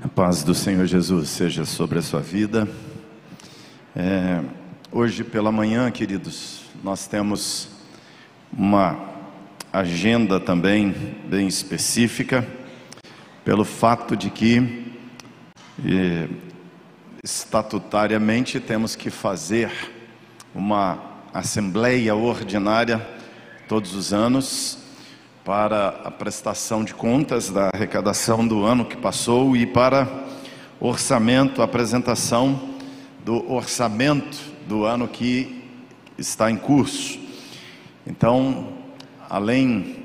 A 0.00 0.06
paz 0.06 0.44
do 0.44 0.54
Senhor 0.54 0.86
Jesus 0.86 1.28
seja 1.28 1.64
sobre 1.64 1.98
a 1.98 2.02
sua 2.02 2.20
vida. 2.20 2.68
É, 3.96 4.40
hoje 4.92 5.24
pela 5.24 5.50
manhã, 5.50 5.90
queridos, 5.90 6.60
nós 6.84 7.08
temos 7.08 7.68
uma 8.52 8.96
agenda 9.72 10.38
também 10.38 10.94
bem 11.28 11.48
específica, 11.48 12.46
pelo 13.44 13.64
fato 13.64 14.16
de 14.16 14.30
que 14.30 14.86
é, 15.84 16.28
estatutariamente 17.24 18.60
temos 18.60 18.94
que 18.94 19.10
fazer 19.10 19.72
uma 20.54 21.02
assembleia 21.34 22.14
ordinária 22.14 23.04
todos 23.66 23.96
os 23.96 24.12
anos 24.12 24.78
para 25.48 26.00
a 26.04 26.10
prestação 26.10 26.84
de 26.84 26.92
contas 26.92 27.48
da 27.48 27.70
arrecadação 27.72 28.46
do 28.46 28.66
ano 28.66 28.84
que 28.84 28.98
passou 28.98 29.56
e 29.56 29.64
para 29.64 30.06
orçamento, 30.78 31.62
apresentação 31.62 32.74
do 33.24 33.50
orçamento 33.50 34.38
do 34.68 34.84
ano 34.84 35.08
que 35.08 35.64
está 36.18 36.50
em 36.50 36.56
curso. 36.58 37.18
Então, 38.06 38.74
além 39.26 39.96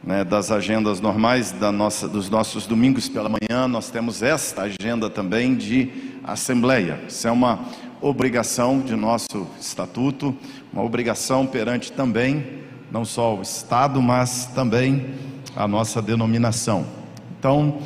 né, 0.00 0.22
das 0.22 0.52
agendas 0.52 1.00
normais 1.00 1.50
da 1.50 1.72
nossa, 1.72 2.06
dos 2.06 2.30
nossos 2.30 2.64
domingos 2.64 3.08
pela 3.08 3.28
manhã, 3.28 3.66
nós 3.66 3.90
temos 3.90 4.22
esta 4.22 4.62
agenda 4.62 5.10
também 5.10 5.56
de 5.56 5.90
assembleia. 6.22 7.00
Isso 7.08 7.26
é 7.26 7.32
uma 7.32 7.64
obrigação 8.00 8.78
de 8.78 8.94
nosso 8.94 9.44
estatuto, 9.60 10.36
uma 10.72 10.84
obrigação 10.84 11.48
perante 11.48 11.90
também 11.90 12.67
não 12.90 13.04
só 13.04 13.36
o 13.36 13.42
Estado, 13.42 14.00
mas 14.00 14.46
também 14.54 15.14
a 15.54 15.68
nossa 15.68 16.00
denominação. 16.00 16.86
Então, 17.38 17.78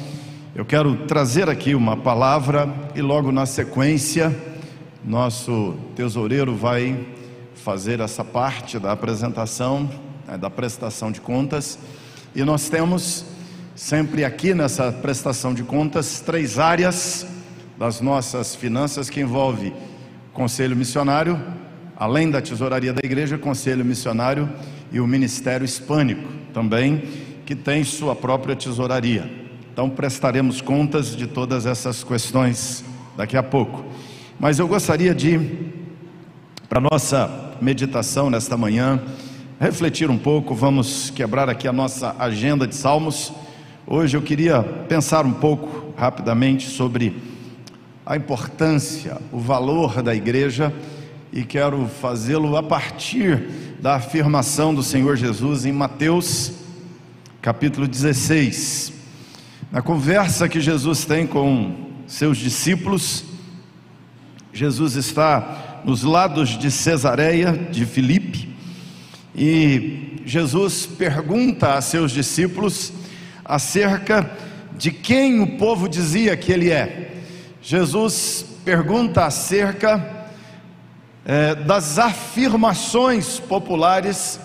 eu 0.55 0.65
quero 0.65 1.07
trazer 1.07 1.49
aqui 1.49 1.75
uma 1.75 1.97
palavra 1.97 2.73
e 2.95 3.03
logo 3.03 3.33
na 3.33 3.47
sequência, 3.47 4.35
nosso 5.05 5.75
tesoureiro 5.97 6.55
vai 6.55 7.07
fazer 7.55 8.01
essa 8.01 8.25
parte 8.25 8.79
da 8.79 8.93
apresentação, 8.93 9.91
né, 10.27 10.37
da 10.37 10.51
prestação 10.51 11.11
de 11.11 11.21
contas, 11.21 11.79
e 12.35 12.45
nós 12.45 12.69
temos 12.69 13.25
sempre 13.75 14.25
aqui 14.25 14.55
nessa 14.55 14.93
prestação 14.93 15.53
de 15.55 15.63
contas 15.63 16.21
três 16.21 16.59
áreas 16.59 17.27
das 17.79 18.01
nossas 18.01 18.55
finanças 18.55 19.11
que 19.11 19.21
envolve 19.21 19.73
conselho 20.33 20.77
missionário, 20.77 21.41
além 21.97 22.31
da 22.31 22.41
tesouraria 22.41 22.93
da 22.93 23.01
igreja, 23.05 23.37
conselho 23.39 23.85
missionário 23.85 24.49
e 24.93 25.01
o 25.01 25.07
Ministério 25.07 25.65
Hispânico 25.65 26.29
também, 26.53 27.03
que 27.47 27.57
tem 27.57 27.83
sua 27.83 28.15
própria 28.15 28.55
tesouraria. 28.55 29.29
Então 29.73 29.89
prestaremos 29.89 30.61
contas 30.61 31.17
de 31.17 31.27
todas 31.27 31.65
essas 31.65 32.05
questões 32.05 32.85
daqui 33.17 33.37
a 33.37 33.43
pouco. 33.43 33.85
Mas 34.39 34.59
eu 34.59 34.69
gostaria 34.69 35.15
de, 35.15 35.41
para 36.69 36.81
nossa 36.81 37.55
meditação 37.61 38.29
nesta 38.29 38.57
manhã, 38.57 39.01
refletir 39.59 40.11
um 40.11 40.19
pouco, 40.19 40.55
vamos 40.55 41.11
quebrar 41.11 41.49
aqui 41.49 41.67
a 41.67 41.73
nossa 41.73 42.15
agenda 42.19 42.67
de 42.67 42.75
salmos. 42.75 43.33
Hoje 43.87 44.17
eu 44.17 44.23
queria 44.23 44.63
pensar 44.63 45.25
um 45.25 45.33
pouco 45.33 45.95
rapidamente 45.97 46.69
sobre 46.69 47.17
a 48.05 48.17
importância, 48.17 49.19
o 49.31 49.39
valor 49.39 50.03
da 50.03 50.15
igreja 50.15 50.73
e 51.33 51.45
quero 51.45 51.87
fazê-lo 51.87 52.57
a 52.57 52.63
partir 52.63 53.72
da 53.83 53.97
afirmação 53.97 54.73
do 54.73 54.81
Senhor 54.81 55.17
Jesus 55.17 55.67
em 55.67 55.73
Mateus, 55.73 56.53
capítulo 57.41 57.89
16. 57.89 58.93
Na 59.73 59.83
conversa 59.83 60.49
que 60.49 60.61
Jesus 60.61 61.05
tem 61.05 61.27
com 61.27 61.91
seus 62.07 62.39
discípulos, 62.39 63.25
Jesus 64.53 64.95
está 64.95 65.83
nos 65.85 66.05
lados 66.05 66.51
de 66.51 66.71
Cesareia 66.71 67.53
de 67.73 67.85
Filipe 67.85 68.55
e 69.35 70.23
Jesus 70.25 70.87
pergunta 70.87 71.75
a 71.75 71.81
seus 71.81 72.13
discípulos 72.13 72.93
acerca 73.45 74.31
de 74.79 74.93
quem 74.93 75.41
o 75.41 75.59
povo 75.59 75.89
dizia 75.89 76.37
que 76.37 76.53
ele 76.53 76.71
é. 76.71 77.17
Jesus 77.61 78.47
pergunta 78.65 79.27
acerca 79.27 80.22
é, 81.25 81.55
das 81.55 81.99
afirmações 81.99 83.39
populares 83.39 84.41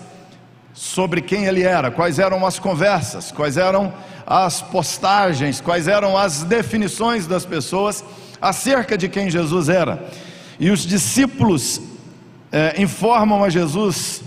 sobre 0.72 1.20
quem 1.20 1.46
ele 1.46 1.62
era, 1.62 1.90
quais 1.90 2.18
eram 2.18 2.46
as 2.46 2.58
conversas, 2.58 3.32
quais 3.32 3.56
eram 3.56 3.92
as 4.26 4.62
postagens, 4.62 5.60
quais 5.60 5.88
eram 5.88 6.16
as 6.16 6.44
definições 6.44 7.26
das 7.26 7.44
pessoas 7.44 8.04
acerca 8.40 8.96
de 8.96 9.08
quem 9.08 9.30
Jesus 9.30 9.68
era. 9.68 10.08
E 10.60 10.70
os 10.70 10.86
discípulos 10.86 11.80
é, 12.52 12.80
informam 12.80 13.42
a 13.42 13.48
Jesus 13.48 14.22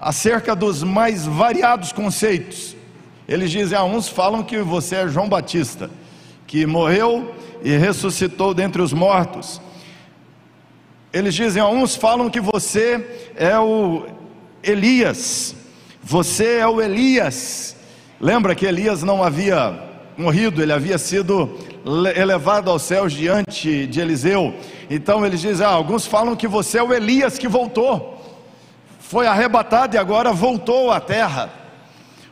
acerca 0.00 0.56
dos 0.56 0.82
mais 0.82 1.26
variados 1.26 1.92
conceitos. 1.92 2.74
Eles 3.28 3.50
dizem: 3.50 3.76
ah, 3.76 3.84
uns 3.84 4.08
falam 4.08 4.42
que 4.42 4.58
você 4.58 4.96
é 4.96 5.08
João 5.08 5.28
Batista, 5.28 5.90
que 6.46 6.64
morreu 6.64 7.34
e 7.62 7.76
ressuscitou 7.76 8.54
dentre 8.54 8.80
os 8.80 8.92
mortos. 8.92 9.60
Eles 11.12 11.34
dizem, 11.34 11.60
uns 11.60 11.96
falam 11.96 12.30
que 12.30 12.40
você 12.40 13.32
é 13.34 13.58
o 13.58 14.06
Elias, 14.62 15.56
você 16.00 16.58
é 16.58 16.66
o 16.68 16.80
Elias. 16.80 17.74
Lembra 18.20 18.54
que 18.54 18.64
Elias 18.64 19.02
não 19.02 19.24
havia 19.24 19.76
morrido, 20.16 20.62
ele 20.62 20.72
havia 20.72 20.98
sido 20.98 21.58
elevado 22.14 22.70
aos 22.70 22.82
céus 22.82 23.12
diante 23.12 23.88
de 23.88 24.00
Eliseu. 24.00 24.54
Então 24.88 25.26
eles 25.26 25.40
dizem, 25.40 25.66
ah, 25.66 25.70
alguns 25.70 26.06
falam 26.06 26.36
que 26.36 26.46
você 26.46 26.78
é 26.78 26.82
o 26.82 26.92
Elias 26.92 27.38
que 27.38 27.48
voltou, 27.48 28.22
foi 29.00 29.26
arrebatado 29.26 29.96
e 29.96 29.98
agora 29.98 30.32
voltou 30.32 30.92
à 30.92 31.00
terra. 31.00 31.59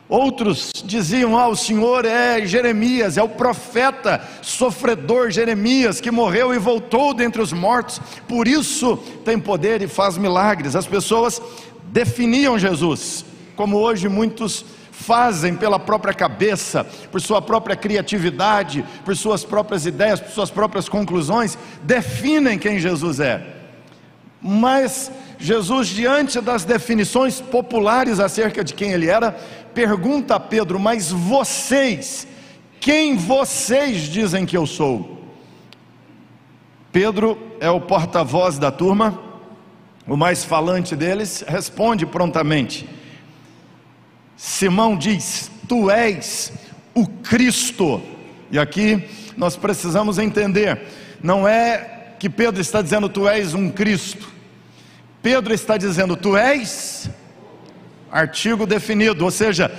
Outros 0.09 0.71
diziam: 0.83 1.37
Ah, 1.37 1.47
o 1.47 1.55
Senhor 1.55 2.03
é 2.03 2.43
Jeremias, 2.43 3.15
é 3.15 3.21
o 3.21 3.29
profeta 3.29 4.19
sofredor 4.41 5.29
Jeremias 5.29 6.01
que 6.01 6.09
morreu 6.09 6.51
e 6.51 6.57
voltou 6.57 7.13
dentre 7.13 7.39
os 7.39 7.53
mortos, 7.53 8.01
por 8.27 8.47
isso 8.47 8.97
tem 9.23 9.39
poder 9.39 9.83
e 9.83 9.87
faz 9.87 10.17
milagres. 10.17 10.75
As 10.75 10.87
pessoas 10.87 11.39
definiam 11.83 12.57
Jesus, 12.57 13.23
como 13.55 13.77
hoje 13.77 14.09
muitos 14.09 14.65
fazem 14.91 15.55
pela 15.55 15.77
própria 15.79 16.13
cabeça, 16.13 16.83
por 17.11 17.21
sua 17.21 17.41
própria 17.41 17.75
criatividade, 17.75 18.83
por 19.05 19.15
suas 19.15 19.45
próprias 19.45 19.85
ideias, 19.85 20.19
por 20.19 20.31
suas 20.31 20.49
próprias 20.49 20.89
conclusões, 20.89 21.55
definem 21.83 22.57
quem 22.57 22.79
Jesus 22.79 23.19
é. 23.19 23.57
Mas 24.41 25.11
Jesus, 25.39 25.87
diante 25.87 26.41
das 26.41 26.65
definições 26.65 27.39
populares 27.39 28.19
acerca 28.19 28.61
de 28.61 28.73
quem 28.73 28.91
ele 28.91 29.07
era, 29.07 29.31
pergunta 29.73 30.35
a 30.35 30.39
Pedro: 30.39 30.77
Mas 30.77 31.11
vocês, 31.11 32.27
quem 32.79 33.15
vocês 33.15 34.01
dizem 34.01 34.45
que 34.45 34.57
eu 34.57 34.67
sou? 34.67 35.17
Pedro 36.91 37.37
é 37.61 37.69
o 37.69 37.79
porta-voz 37.79 38.59
da 38.59 38.69
turma, 38.69 39.17
o 40.05 40.17
mais 40.17 40.43
falante 40.43 40.95
deles, 40.95 41.43
responde 41.47 42.05
prontamente. 42.05 42.89
Simão 44.35 44.97
diz: 44.97 45.49
Tu 45.69 45.89
és 45.89 46.51
o 46.93 47.07
Cristo. 47.07 48.01
E 48.51 48.59
aqui 48.59 49.07
nós 49.37 49.55
precisamos 49.55 50.17
entender: 50.17 50.81
não 51.23 51.47
é 51.47 52.15
que 52.19 52.29
Pedro 52.29 52.59
está 52.59 52.81
dizendo 52.81 53.07
tu 53.07 53.27
és 53.27 53.53
um 53.53 53.69
Cristo, 53.69 54.38
Pedro 55.21 55.53
está 55.53 55.77
dizendo 55.77 56.15
tu 56.15 56.37
és 56.37 57.09
artigo 58.11 58.65
definido, 58.65 59.25
ou 59.25 59.31
seja, 59.31 59.71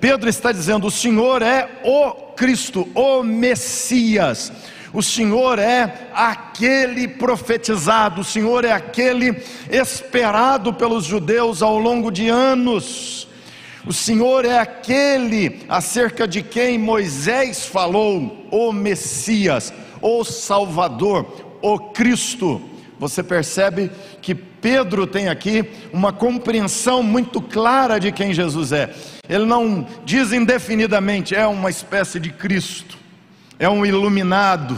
Pedro 0.00 0.28
está 0.28 0.52
dizendo: 0.52 0.86
o 0.86 0.90
Senhor 0.90 1.42
é 1.42 1.68
o 1.84 2.12
Cristo, 2.34 2.88
o 2.94 3.22
Messias. 3.22 4.52
O 4.92 5.02
Senhor 5.02 5.58
é 5.58 6.08
aquele 6.14 7.06
profetizado, 7.06 8.22
o 8.22 8.24
Senhor 8.24 8.64
é 8.64 8.72
aquele 8.72 9.42
esperado 9.68 10.72
pelos 10.72 11.04
judeus 11.04 11.60
ao 11.60 11.78
longo 11.78 12.10
de 12.10 12.28
anos. 12.28 13.28
O 13.84 13.92
Senhor 13.92 14.44
é 14.44 14.58
aquele 14.58 15.60
acerca 15.68 16.26
de 16.26 16.42
quem 16.42 16.78
Moisés 16.78 17.66
falou, 17.66 18.48
o 18.50 18.72
Messias, 18.72 19.72
o 20.00 20.24
Salvador, 20.24 21.26
o 21.60 21.78
Cristo. 21.78 22.62
Você 22.98 23.22
percebe 23.22 23.90
que 24.22 24.34
Pedro 24.66 25.06
tem 25.06 25.28
aqui 25.28 25.64
uma 25.92 26.12
compreensão 26.12 27.00
muito 27.00 27.40
clara 27.40 28.00
de 28.00 28.10
quem 28.10 28.34
Jesus 28.34 28.72
é. 28.72 28.92
Ele 29.28 29.44
não 29.46 29.86
diz 30.04 30.32
indefinidamente, 30.32 31.36
é 31.36 31.46
uma 31.46 31.70
espécie 31.70 32.18
de 32.18 32.30
Cristo, 32.30 32.98
é 33.60 33.68
um 33.68 33.86
iluminado. 33.86 34.76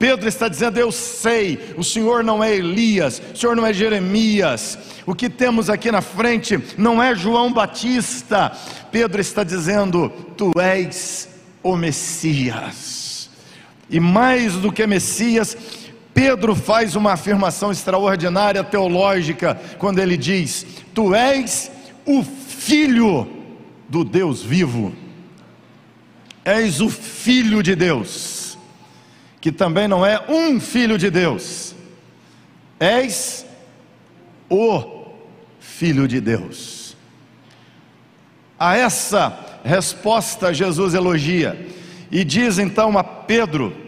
Pedro 0.00 0.28
está 0.28 0.48
dizendo: 0.48 0.80
Eu 0.80 0.90
sei, 0.90 1.76
o 1.76 1.84
Senhor 1.84 2.24
não 2.24 2.42
é 2.42 2.56
Elias, 2.56 3.22
o 3.32 3.36
Senhor 3.38 3.54
não 3.54 3.64
é 3.64 3.72
Jeremias, 3.72 4.76
o 5.06 5.14
que 5.14 5.30
temos 5.30 5.70
aqui 5.70 5.92
na 5.92 6.02
frente 6.02 6.58
não 6.76 7.00
é 7.00 7.14
João 7.14 7.52
Batista. 7.52 8.50
Pedro 8.90 9.20
está 9.20 9.44
dizendo: 9.44 10.08
Tu 10.36 10.50
és 10.58 11.28
o 11.62 11.76
Messias. 11.76 13.30
E 13.88 14.00
mais 14.00 14.54
do 14.54 14.72
que 14.72 14.84
Messias, 14.88 15.56
Pedro 16.16 16.56
faz 16.56 16.96
uma 16.96 17.12
afirmação 17.12 17.70
extraordinária 17.70 18.64
teológica 18.64 19.60
quando 19.76 19.98
ele 19.98 20.16
diz: 20.16 20.66
Tu 20.94 21.14
és 21.14 21.70
o 22.06 22.22
filho 22.22 23.28
do 23.86 24.02
Deus 24.02 24.42
vivo. 24.42 24.94
És 26.42 26.80
o 26.80 26.88
filho 26.88 27.62
de 27.62 27.76
Deus, 27.76 28.56
que 29.42 29.52
também 29.52 29.86
não 29.86 30.06
é 30.06 30.24
um 30.26 30.58
filho 30.58 30.96
de 30.96 31.10
Deus, 31.10 31.74
és 32.80 33.44
o 34.48 35.10
filho 35.60 36.08
de 36.08 36.18
Deus. 36.18 36.96
A 38.58 38.74
essa 38.74 39.58
resposta 39.62 40.54
Jesus 40.54 40.94
elogia 40.94 41.68
e 42.10 42.24
diz 42.24 42.58
então 42.58 42.96
a 42.96 43.04
Pedro: 43.04 43.85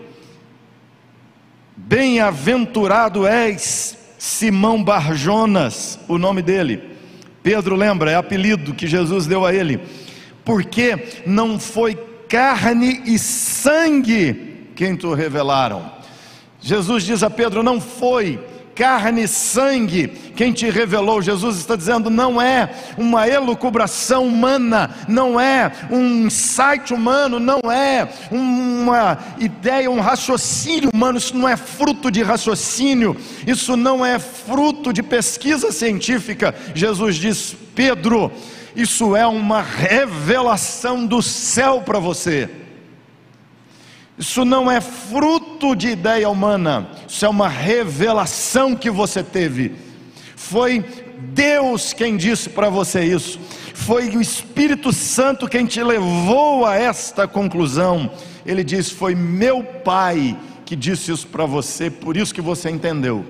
Bem-aventurado 1.86 3.26
és, 3.26 3.96
Simão 4.18 4.82
Barjonas, 4.82 5.98
o 6.08 6.18
nome 6.18 6.42
dele. 6.42 6.82
Pedro 7.42 7.76
lembra, 7.76 8.10
é 8.10 8.14
apelido 8.16 8.74
que 8.74 8.86
Jesus 8.86 9.26
deu 9.26 9.46
a 9.46 9.54
ele, 9.54 9.80
porque 10.44 11.22
não 11.24 11.58
foi 11.58 11.94
carne 12.28 13.02
e 13.06 13.18
sangue 13.18 14.68
quem 14.74 14.96
tu 14.96 15.14
revelaram. 15.14 15.90
Jesus 16.60 17.04
diz 17.04 17.22
a 17.22 17.30
Pedro: 17.30 17.62
não 17.62 17.80
foi 17.80 18.38
carne 18.78 19.24
e 19.24 19.28
sangue 19.28 20.06
quem 20.36 20.52
te 20.52 20.70
revelou. 20.70 21.20
Jesus 21.20 21.56
está 21.56 21.74
dizendo: 21.74 22.08
não 22.08 22.40
é 22.40 22.70
uma 22.96 23.28
elucubração 23.28 24.24
humana, 24.24 24.90
não 25.08 25.38
é 25.38 25.72
um 25.90 26.26
insight 26.26 26.94
humano, 26.94 27.40
não 27.40 27.60
é 27.70 28.08
uma 28.30 29.18
ideia, 29.38 29.90
um 29.90 30.00
raciocínio 30.00 30.90
humano, 30.94 31.18
isso 31.18 31.36
não 31.36 31.48
é 31.48 31.56
fruto 31.56 32.08
de 32.08 32.22
raciocínio, 32.22 33.16
isso 33.44 33.76
não 33.76 34.06
é 34.06 34.20
fruto 34.20 34.92
de 34.92 35.02
pesquisa 35.02 35.72
científica. 35.72 36.54
Jesus 36.72 37.16
diz: 37.16 37.56
Pedro, 37.74 38.30
isso 38.76 39.16
é 39.16 39.26
uma 39.26 39.60
revelação 39.60 41.04
do 41.04 41.20
céu 41.20 41.82
para 41.84 41.98
você. 41.98 42.67
Isso 44.18 44.44
não 44.44 44.68
é 44.68 44.80
fruto 44.80 45.76
de 45.76 45.88
ideia 45.88 46.28
humana, 46.28 46.90
isso 47.06 47.24
é 47.24 47.28
uma 47.28 47.48
revelação 47.48 48.74
que 48.74 48.90
você 48.90 49.22
teve. 49.22 49.76
Foi 50.34 50.84
Deus 51.32 51.92
quem 51.92 52.16
disse 52.16 52.48
para 52.48 52.68
você 52.68 53.04
isso, 53.04 53.38
foi 53.74 54.08
o 54.08 54.20
Espírito 54.20 54.92
Santo 54.92 55.48
quem 55.48 55.66
te 55.66 55.82
levou 55.82 56.66
a 56.66 56.74
esta 56.74 57.28
conclusão. 57.28 58.10
Ele 58.44 58.64
disse: 58.64 58.92
Foi 58.92 59.14
meu 59.14 59.62
Pai 59.62 60.36
que 60.64 60.74
disse 60.74 61.12
isso 61.12 61.26
para 61.28 61.46
você, 61.46 61.88
por 61.88 62.16
isso 62.16 62.34
que 62.34 62.40
você 62.40 62.70
entendeu. 62.70 63.24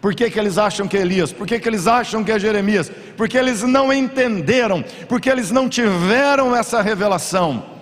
Por 0.00 0.14
que, 0.14 0.28
que 0.28 0.38
eles 0.38 0.58
acham 0.58 0.88
que 0.88 0.96
é 0.96 1.00
Elias? 1.00 1.32
Por 1.32 1.46
que, 1.46 1.58
que 1.58 1.68
eles 1.68 1.86
acham 1.86 2.22
que 2.22 2.32
é 2.32 2.38
Jeremias? 2.38 2.90
Porque 3.16 3.38
eles 3.38 3.62
não 3.62 3.92
entenderam, 3.92 4.84
porque 5.08 5.30
eles 5.30 5.50
não 5.52 5.68
tiveram 5.68 6.54
essa 6.54 6.82
revelação 6.82 7.75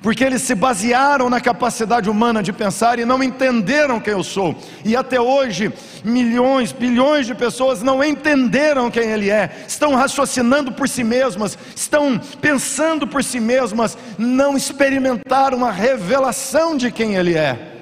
porque 0.00 0.22
eles 0.22 0.42
se 0.42 0.54
basearam 0.54 1.28
na 1.28 1.40
capacidade 1.40 2.08
humana 2.08 2.42
de 2.42 2.52
pensar 2.52 2.98
e 2.98 3.04
não 3.04 3.22
entenderam 3.22 3.98
quem 4.00 4.12
eu 4.12 4.22
sou. 4.22 4.56
E 4.84 4.94
até 4.94 5.20
hoje, 5.20 5.72
milhões, 6.04 6.72
bilhões 6.72 7.26
de 7.26 7.34
pessoas 7.34 7.82
não 7.82 8.02
entenderam 8.02 8.90
quem 8.90 9.10
Ele 9.10 9.30
é, 9.30 9.64
estão 9.66 9.94
raciocinando 9.94 10.72
por 10.72 10.88
si 10.88 11.02
mesmas, 11.02 11.58
estão 11.74 12.18
pensando 12.40 13.06
por 13.06 13.24
si 13.24 13.40
mesmas, 13.40 13.98
não 14.16 14.56
experimentaram 14.56 15.64
a 15.64 15.70
revelação 15.70 16.76
de 16.76 16.90
quem 16.90 17.16
Ele 17.16 17.34
é. 17.34 17.74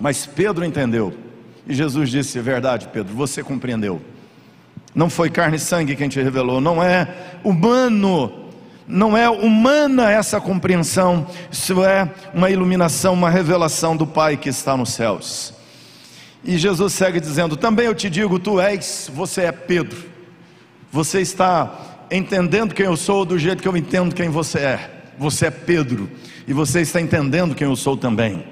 Mas 0.00 0.26
Pedro 0.26 0.64
entendeu, 0.64 1.12
e 1.66 1.74
Jesus 1.74 2.10
disse: 2.10 2.38
Verdade, 2.40 2.88
Pedro, 2.92 3.12
você 3.14 3.42
compreendeu. 3.42 4.00
Não 4.94 5.10
foi 5.10 5.28
carne 5.28 5.56
e 5.56 5.60
sangue 5.60 5.96
quem 5.96 6.08
te 6.08 6.20
revelou, 6.20 6.60
não 6.60 6.82
é 6.82 7.08
humano 7.44 8.47
não 8.88 9.14
é 9.14 9.28
humana 9.28 10.10
essa 10.10 10.40
compreensão, 10.40 11.26
isso 11.52 11.84
é 11.84 12.10
uma 12.32 12.50
iluminação, 12.50 13.12
uma 13.12 13.28
revelação 13.28 13.94
do 13.94 14.06
Pai 14.06 14.38
que 14.38 14.48
está 14.48 14.76
nos 14.76 14.94
céus. 14.94 15.52
E 16.42 16.56
Jesus 16.56 16.94
segue 16.94 17.20
dizendo: 17.20 17.54
Também 17.54 17.84
eu 17.84 17.94
te 17.94 18.08
digo, 18.08 18.38
tu 18.38 18.58
és, 18.58 19.10
você 19.14 19.42
é 19.42 19.52
Pedro, 19.52 19.98
você 20.90 21.20
está 21.20 22.06
entendendo 22.10 22.74
quem 22.74 22.86
eu 22.86 22.96
sou 22.96 23.26
do 23.26 23.38
jeito 23.38 23.62
que 23.62 23.68
eu 23.68 23.76
entendo 23.76 24.14
quem 24.14 24.30
você 24.30 24.58
é, 24.58 24.90
você 25.18 25.46
é 25.46 25.50
Pedro, 25.50 26.10
e 26.46 26.54
você 26.54 26.80
está 26.80 26.98
entendendo 26.98 27.54
quem 27.54 27.68
eu 27.68 27.76
sou 27.76 27.94
também. 27.94 28.42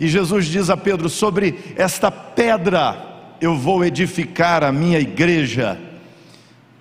E 0.00 0.08
Jesus 0.08 0.46
diz 0.46 0.70
a 0.70 0.78
Pedro: 0.78 1.10
Sobre 1.10 1.74
esta 1.76 2.10
pedra 2.10 3.04
eu 3.38 3.54
vou 3.54 3.84
edificar 3.84 4.64
a 4.64 4.72
minha 4.72 4.98
igreja 4.98 5.78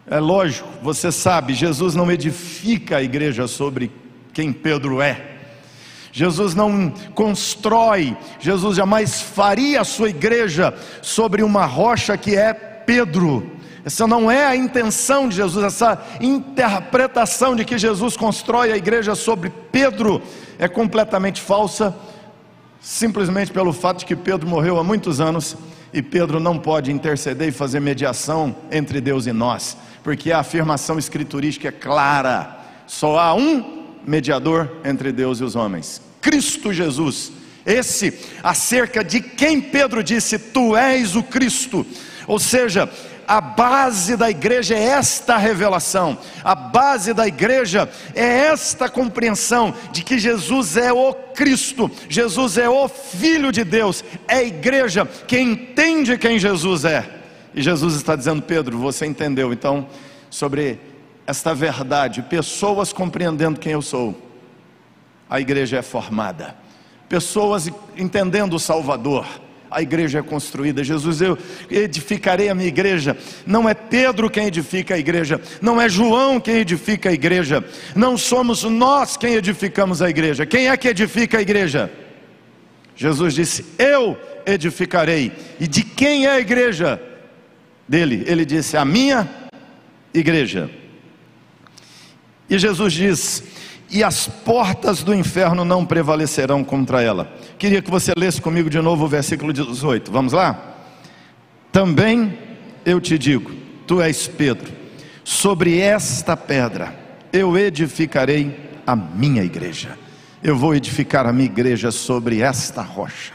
é 0.09 0.19
lógico, 0.19 0.69
você 0.81 1.11
sabe, 1.11 1.53
Jesus 1.53 1.93
não 1.93 2.09
edifica 2.09 2.97
a 2.97 3.03
igreja 3.03 3.45
sobre 3.45 3.91
quem 4.33 4.53
Pedro 4.53 5.01
é. 5.01 5.33
Jesus 6.13 6.55
não 6.55 6.89
constrói, 7.13 8.15
Jesus 8.39 8.77
jamais 8.77 9.21
faria 9.21 9.81
a 9.81 9.83
sua 9.83 10.09
igreja 10.09 10.73
sobre 11.01 11.43
uma 11.43 11.65
rocha 11.65 12.17
que 12.17 12.37
é 12.37 12.53
Pedro. 12.53 13.51
Essa 13.83 14.07
não 14.07 14.31
é 14.31 14.45
a 14.45 14.55
intenção 14.55 15.27
de 15.27 15.35
Jesus, 15.35 15.63
essa 15.63 16.01
interpretação 16.21 17.53
de 17.53 17.65
que 17.65 17.77
Jesus 17.77 18.15
constrói 18.15 18.71
a 18.71 18.77
igreja 18.77 19.13
sobre 19.13 19.51
Pedro 19.71 20.21
é 20.57 20.69
completamente 20.69 21.41
falsa, 21.41 21.93
simplesmente 22.79 23.51
pelo 23.51 23.73
fato 23.73 23.99
de 23.99 24.05
que 24.05 24.15
Pedro 24.15 24.47
morreu 24.47 24.79
há 24.79 24.83
muitos 24.83 25.19
anos 25.19 25.57
e 25.93 26.01
Pedro 26.01 26.39
não 26.39 26.57
pode 26.57 26.91
interceder 26.91 27.49
e 27.49 27.51
fazer 27.51 27.81
mediação 27.81 28.55
entre 28.71 29.01
Deus 29.01 29.27
e 29.27 29.33
nós 29.33 29.75
porque 30.07 30.31
a 30.31 30.39
afirmação 30.39 30.97
escriturística 30.97 31.67
é 31.67 31.71
clara: 31.71 32.57
só 32.87 33.19
há 33.19 33.33
um 33.33 33.83
mediador 34.05 34.77
entre 34.85 35.11
Deus 35.11 35.41
e 35.41 35.43
os 35.43 35.53
homens, 35.53 36.01
Cristo 36.21 36.71
Jesus. 36.71 37.29
Esse, 37.65 38.17
acerca 38.41 39.03
de 39.03 39.19
quem 39.19 39.59
Pedro 39.59 40.01
disse: 40.01 40.39
Tu 40.39 40.77
és 40.77 41.17
o 41.17 41.23
Cristo. 41.23 41.85
Ou 42.25 42.39
seja, 42.39 42.89
a 43.27 43.41
base 43.41 44.15
da 44.15 44.29
igreja 44.29 44.75
é 44.75 44.81
esta 44.81 45.35
revelação, 45.35 46.17
a 46.41 46.55
base 46.55 47.13
da 47.13 47.27
igreja 47.27 47.89
é 48.15 48.45
esta 48.45 48.87
compreensão 48.87 49.75
de 49.91 50.05
que 50.05 50.17
Jesus 50.17 50.77
é 50.77 50.93
o 50.93 51.13
Cristo, 51.13 51.91
Jesus 52.07 52.57
é 52.57 52.69
o 52.69 52.87
Filho 52.87 53.51
de 53.51 53.65
Deus, 53.65 54.05
é 54.25 54.35
a 54.35 54.43
igreja 54.43 55.05
que 55.05 55.37
entende 55.37 56.17
quem 56.17 56.39
Jesus 56.39 56.85
é. 56.85 57.16
E 57.57 57.61
Jesus 57.63 57.95
está 57.95 58.15
dizendo, 58.15 58.39
Pedro, 58.43 58.77
você 58.77 59.07
entendeu 59.07 59.51
então 59.51 59.87
sobre 60.29 60.79
esta 61.25 61.55
verdade, 61.55 62.21
pessoas 62.21 62.93
compreendendo 62.93 63.59
quem 63.59 63.71
eu 63.71 63.81
sou. 63.81 64.15
A 65.27 65.41
igreja 65.41 65.77
é 65.77 65.81
formada. 65.81 66.55
Pessoas 67.09 67.67
entendendo 67.97 68.53
o 68.53 68.59
Salvador. 68.59 69.25
A 69.71 69.81
igreja 69.81 70.19
é 70.19 70.21
construída. 70.21 70.83
Jesus, 70.83 71.19
eu 71.19 71.35
edificarei 71.67 72.47
a 72.47 72.53
minha 72.53 72.67
igreja. 72.67 73.17
Não 73.43 73.67
é 73.67 73.73
Pedro 73.73 74.29
quem 74.29 74.45
edifica 74.45 74.93
a 74.93 74.99
igreja, 74.99 75.41
não 75.59 75.81
é 75.81 75.89
João 75.89 76.39
quem 76.39 76.57
edifica 76.57 77.09
a 77.09 77.11
igreja, 77.11 77.65
não 77.95 78.15
somos 78.15 78.61
nós 78.65 79.17
quem 79.17 79.33
edificamos 79.33 79.99
a 79.99 80.07
igreja. 80.07 80.45
Quem 80.45 80.69
é 80.69 80.77
que 80.77 80.89
edifica 80.89 81.39
a 81.39 81.41
igreja? 81.41 81.91
Jesus 82.95 83.33
disse: 83.33 83.65
Eu 83.79 84.15
edificarei. 84.45 85.31
E 85.59 85.67
de 85.67 85.83
quem 85.83 86.27
é 86.27 86.33
a 86.33 86.39
igreja? 86.39 87.01
Dele. 87.87 88.23
Ele 88.27 88.45
disse: 88.45 88.75
A 88.75 88.83
minha 88.83 89.29
igreja. 90.13 90.69
E 92.49 92.57
Jesus 92.57 92.93
diz: 92.93 93.43
E 93.89 94.03
as 94.03 94.27
portas 94.27 95.03
do 95.03 95.13
inferno 95.13 95.63
não 95.63 95.85
prevalecerão 95.85 96.63
contra 96.63 97.01
ela. 97.01 97.31
Queria 97.57 97.81
que 97.81 97.89
você 97.89 98.13
lesse 98.17 98.41
comigo 98.41 98.69
de 98.69 98.81
novo 98.81 99.05
o 99.05 99.07
versículo 99.07 99.53
18. 99.53 100.11
Vamos 100.11 100.33
lá? 100.33 100.75
Também 101.71 102.37
eu 102.85 102.99
te 102.99 103.17
digo: 103.17 103.51
Tu 103.85 104.01
és 104.01 104.27
Pedro, 104.27 104.71
sobre 105.23 105.79
esta 105.79 106.35
pedra 106.35 107.07
eu 107.31 107.57
edificarei 107.57 108.67
a 108.85 108.95
minha 108.95 109.43
igreja. 109.43 109.97
Eu 110.41 110.55
vou 110.55 110.73
edificar 110.75 111.25
a 111.25 111.33
minha 111.33 111.45
igreja 111.45 111.91
sobre 111.91 112.41
esta 112.41 112.81
rocha. 112.81 113.33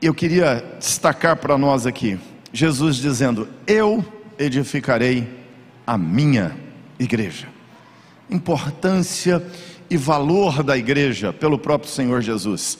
Eu 0.00 0.14
queria 0.14 0.64
destacar 0.78 1.36
para 1.36 1.58
nós 1.58 1.84
aqui 1.84 2.18
Jesus 2.52 2.96
dizendo: 2.96 3.48
Eu 3.66 4.04
edificarei 4.38 5.28
a 5.86 5.98
minha 5.98 6.56
igreja. 6.98 7.48
Importância 8.30 9.42
e 9.90 9.96
valor 9.96 10.62
da 10.62 10.76
igreja 10.76 11.32
pelo 11.32 11.58
próprio 11.58 11.90
Senhor 11.90 12.20
Jesus. 12.20 12.78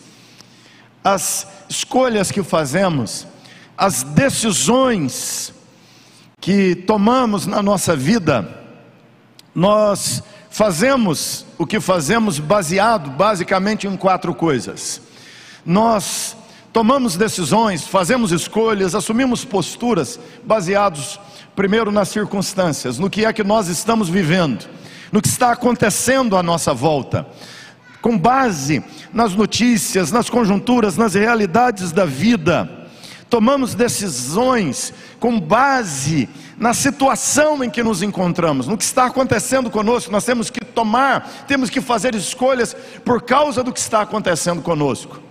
As 1.03 1.47
escolhas 1.69 2.31
que 2.31 2.43
fazemos, 2.43 3.27
as 3.77 4.03
decisões 4.03 5.55
que 6.41 6.75
tomamos 6.75 7.47
na 7.47 7.63
nossa 7.63 7.97
vida, 7.97 8.67
nós 9.55 10.23
fazemos 10.51 11.47
o 11.57 11.67
que 11.67 11.81
fazemos 11.81 12.39
baseado 12.39 13.11
basicamente 13.11 13.87
em 13.87 13.97
quatro 13.97 14.35
coisas. 14.35 15.01
Nós 15.65 16.37
tomamos 16.73 17.17
decisões, 17.17 17.85
fazemos 17.85 18.33
escolhas, 18.33 18.95
assumimos 18.95 19.45
posturas 19.45 20.19
baseados 20.45 21.19
primeiro 21.57 21.91
nas 21.91 22.09
circunstâncias, 22.09 22.99
no 22.99 23.11
que 23.11 23.25
é 23.25 23.33
que 23.33 23.43
nós 23.43 23.69
estamos 23.69 24.09
vivendo, 24.09 24.69
no 25.11 25.21
que 25.21 25.29
está 25.29 25.53
acontecendo 25.53 26.37
à 26.37 26.43
nossa 26.43 26.73
volta. 26.73 27.27
Com 28.01 28.17
base 28.17 28.85
nas 29.13 29.35
notícias, 29.35 30.13
nas 30.13 30.31
conjunturas, 30.31 30.97
nas 30.97 31.15
realidades 31.15 31.91
da 31.91 32.05
vida, 32.05 32.87
tomamos 33.29 33.75
decisões 33.75 34.95
com 35.19 35.41
base 35.41 36.29
na 36.57 36.75
situação 36.75 37.63
em 37.63 37.71
que 37.71 37.83
nos 37.83 38.03
encontramos, 38.03 38.67
no 38.67 38.77
que 38.77 38.85
está 38.85 39.07
acontecendo 39.07 39.71
conosco, 39.71 40.13
nós 40.13 40.25
temos 40.25 40.51
que 40.51 40.65
tomar, 40.65 41.29
temos 41.47 41.71
que 41.71 41.81
fazer 41.81 42.15
escolhas 42.15 42.77
por 43.05 43.23
causa 43.23 43.63
do 43.63 43.73
que 43.73 43.81
está 43.81 44.03
acontecendo 44.03 44.63
conosco. 44.63 45.28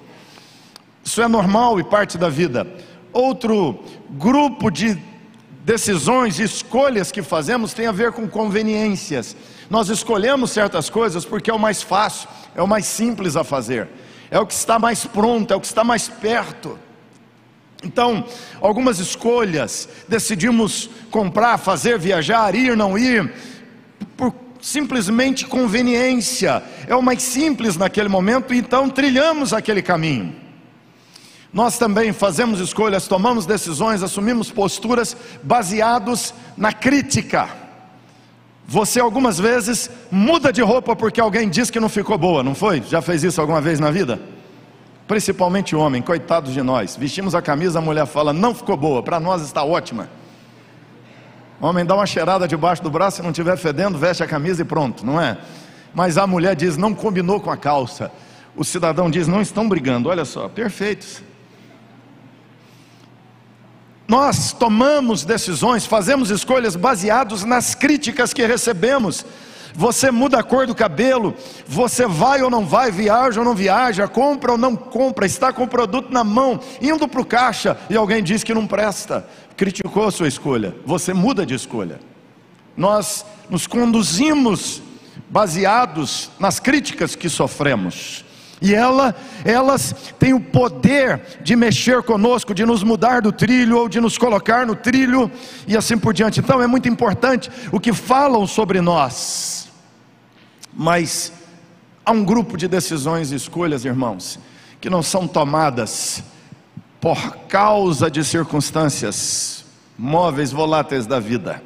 Isso 1.08 1.22
é 1.22 1.28
normal 1.30 1.80
e 1.80 1.86
parte 1.86 2.18
da 2.18 2.28
vida. 2.28 2.68
Outro 3.14 3.82
grupo 4.10 4.70
de 4.70 5.02
decisões 5.64 6.38
e 6.38 6.44
escolhas 6.44 7.14
que 7.14 7.22
fazemos 7.22 7.74
tem 7.74 7.88
a 7.88 7.94
ver 7.94 8.12
com 8.12 8.28
conveniências. 8.28 9.34
Nós 9.70 9.88
escolhemos 9.88 10.52
certas 10.52 10.90
coisas 10.90 11.24
porque 11.24 11.50
é 11.50 11.54
o 11.54 11.58
mais 11.58 11.82
fácil, 11.82 12.28
é 12.54 12.62
o 12.62 12.68
mais 12.68 12.88
simples 12.88 13.38
a 13.38 13.46
fazer, 13.46 13.88
é 14.30 14.38
o 14.38 14.46
que 14.46 14.54
está 14.54 14.78
mais 14.78 15.06
pronto, 15.06 15.54
é 15.54 15.56
o 15.56 15.62
que 15.62 15.66
está 15.68 15.82
mais 15.82 16.10
perto. 16.10 16.78
Então, 17.82 18.26
algumas 18.60 19.00
escolhas, 19.00 19.88
decidimos 20.10 20.90
comprar, 21.10 21.58
fazer, 21.58 21.98
viajar, 21.98 22.54
ir, 22.54 22.76
não 22.76 22.98
ir, 22.98 23.34
por 24.18 24.36
simplesmente 24.62 25.46
conveniência, 25.46 26.62
é 26.86 26.94
o 26.94 27.02
mais 27.02 27.24
simples 27.24 27.78
naquele 27.78 28.10
momento, 28.10 28.54
então 28.54 28.90
trilhamos 28.90 29.54
aquele 29.54 29.82
caminho. 29.82 30.47
Nós 31.54 31.78
também 31.78 32.12
fazemos 32.12 32.60
escolhas, 32.60 33.08
tomamos 33.08 33.46
decisões, 33.46 34.04
assumimos 34.04 34.52
posturas 34.52 35.16
baseados 35.42 36.34
na 36.56 36.74
crítica. 36.74 37.50
Você 38.68 39.00
algumas 39.00 39.40
vezes 39.40 39.90
muda 40.12 40.52
de 40.52 40.62
roupa 40.62 40.96
porque 40.96 41.22
alguém 41.22 41.50
disse 41.50 41.72
que 41.72 41.80
não 41.80 41.88
ficou 41.88 42.18
boa, 42.18 42.44
não 42.44 42.54
foi? 42.54 42.82
Já 42.82 43.02
fez 43.02 43.24
isso 43.24 43.40
alguma 43.40 43.62
vez 43.62 43.80
na 43.80 43.90
vida? 43.90 44.20
principalmente 45.08 45.76
homem, 45.76 46.02
coitados 46.02 46.54
de 46.54 46.62
nós. 46.62 46.96
Vestimos 46.96 47.34
a 47.34 47.42
camisa, 47.42 47.80
a 47.80 47.82
mulher 47.82 48.06
fala, 48.06 48.34
não 48.34 48.54
ficou 48.54 48.76
boa, 48.76 49.02
para 49.02 49.20
nós 49.20 49.42
está 49.42 49.64
ótima. 49.64 50.10
Homem 51.62 51.86
dá 51.86 51.96
uma 51.96 52.06
cheirada 52.06 52.48
debaixo 52.48 52.84
do 52.84 52.92
braço, 52.92 53.18
se 53.18 53.24
não 53.24 53.32
estiver 53.32 53.58
fedendo, 53.58 53.98
veste 53.98 54.22
a 54.22 54.28
camisa 54.28 54.62
e 54.62 54.66
pronto, 54.66 55.06
não 55.06 55.20
é? 55.20 55.38
Mas 55.94 56.18
a 56.18 56.28
mulher 56.28 56.56
diz, 56.56 56.78
não 56.78 56.94
combinou 56.94 57.40
com 57.40 57.50
a 57.50 57.58
calça. 57.58 58.12
O 58.56 58.64
cidadão 58.64 59.10
diz, 59.10 59.28
não 59.28 59.42
estão 59.42 59.68
brigando, 59.68 60.10
olha 60.10 60.26
só, 60.26 60.50
perfeitos. 60.50 61.24
Nós 64.08 64.54
tomamos 64.54 65.26
decisões, 65.26 65.86
fazemos 65.86 66.30
escolhas 66.30 66.76
baseados 66.76 67.44
nas 67.44 67.76
críticas 67.76 68.34
que 68.34 68.46
recebemos 68.46 69.26
você 69.78 70.10
muda 70.10 70.40
a 70.40 70.44
cor 70.44 70.66
do 70.66 70.74
cabelo, 70.74 71.36
você 71.68 72.08
vai 72.08 72.42
ou 72.42 72.50
não 72.50 72.66
vai, 72.66 72.90
viaja 72.90 73.40
ou 73.40 73.46
não 73.46 73.54
viaja, 73.54 74.08
compra 74.08 74.54
ou 74.54 74.58
não 74.58 74.76
compra, 74.76 75.24
está 75.24 75.54
com 75.54 75.64
o 75.64 75.68
produto 75.68 76.12
na 76.12 76.24
mão, 76.24 76.60
indo 76.82 77.08
para 77.08 77.22
o 77.22 77.26
caixa 77.26 77.78
e 77.88 77.96
alguém 77.96 78.24
diz 78.24 78.44
que 78.44 78.56
não 78.56 78.66
presta, 78.66 79.28
criticou 79.56 80.08
a 80.08 80.12
sua 80.12 80.28
escolha, 80.28 80.76
você 80.84 81.14
muda 81.14 81.46
de 81.46 81.54
escolha. 81.54 82.00
Nós 82.76 83.24
nos 83.52 83.68
conduzimos 83.68 84.82
baseados 85.30 86.32
nas 86.40 86.60
críticas 86.60 87.16
que 87.16 87.30
sofremos. 87.30 88.26
E 88.62 88.74
ela, 88.74 89.16
elas 89.46 89.94
têm 90.18 90.34
o 90.34 90.40
poder 90.40 91.22
de 91.42 91.56
mexer 91.56 92.02
conosco, 92.02 92.54
de 92.54 92.66
nos 92.66 92.82
mudar 92.82 93.22
do 93.22 93.32
trilho 93.32 93.78
ou 93.78 93.90
de 93.90 94.02
nos 94.02 94.18
colocar 94.18 94.66
no 94.66 94.76
trilho 94.76 95.32
e 95.68 95.78
assim 95.78 95.98
por 95.98 96.14
diante. 96.14 96.40
Então 96.40 96.62
é 96.62 96.68
muito 96.68 96.90
importante 96.90 97.52
o 97.72 97.80
que 97.80 97.94
falam 97.94 98.48
sobre 98.48 98.82
nós. 98.82 99.70
Mas 100.74 101.32
há 102.04 102.12
um 102.12 102.24
grupo 102.24 102.58
de 102.58 102.68
decisões 102.68 103.32
e 103.32 103.36
escolhas, 103.36 103.86
irmãos, 103.86 104.40
que 104.82 104.90
não 104.90 105.04
são 105.04 105.28
tomadas 105.28 106.24
por 107.00 107.38
causa 107.48 108.10
de 108.10 108.24
circunstâncias 108.24 109.66
móveis, 109.98 110.52
voláteis 110.52 111.06
da 111.06 111.20
vida. 111.20 111.62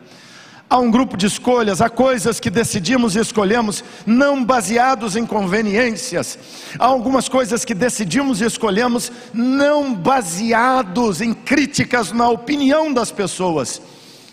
Há 0.72 0.80
um 0.80 0.90
grupo 0.90 1.18
de 1.18 1.26
escolhas, 1.26 1.82
há 1.82 1.90
coisas 1.90 2.40
que 2.40 2.50
decidimos 2.50 3.18
e 3.18 3.20
escolhemos 3.20 3.84
não 4.06 4.42
baseados 4.42 5.18
em 5.18 5.26
conveniências. 5.26 6.40
Há 6.80 6.86
algumas 6.86 7.28
coisas 7.28 7.66
que 7.66 7.74
decidimos 7.74 8.40
e 8.40 8.46
escolhemos 8.46 9.12
não 9.34 9.94
baseados 9.94 11.20
em 11.20 11.34
críticas 11.34 12.14
na 12.14 12.30
opinião 12.30 12.94
das 12.94 13.12
pessoas. 13.12 13.82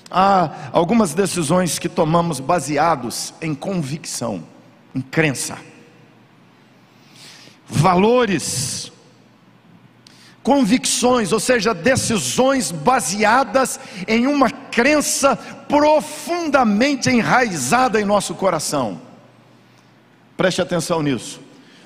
Há 0.08 0.70
algumas 0.70 1.12
decisões 1.12 1.76
que 1.76 1.88
tomamos 1.88 2.38
baseados 2.38 3.34
em 3.42 3.52
convicção 3.52 4.44
em 4.94 5.00
crença, 5.00 5.58
valores, 7.66 8.92
convicções, 10.48 11.30
ou 11.30 11.38
seja, 11.38 11.74
decisões 11.74 12.70
baseadas 12.72 13.78
em 14.06 14.26
uma 14.26 14.50
crença 14.50 15.36
profundamente 15.36 17.10
enraizada 17.10 18.00
em 18.00 18.04
nosso 18.06 18.34
coração. 18.34 18.98
Preste 20.38 20.62
atenção 20.62 21.02
nisso. 21.02 21.38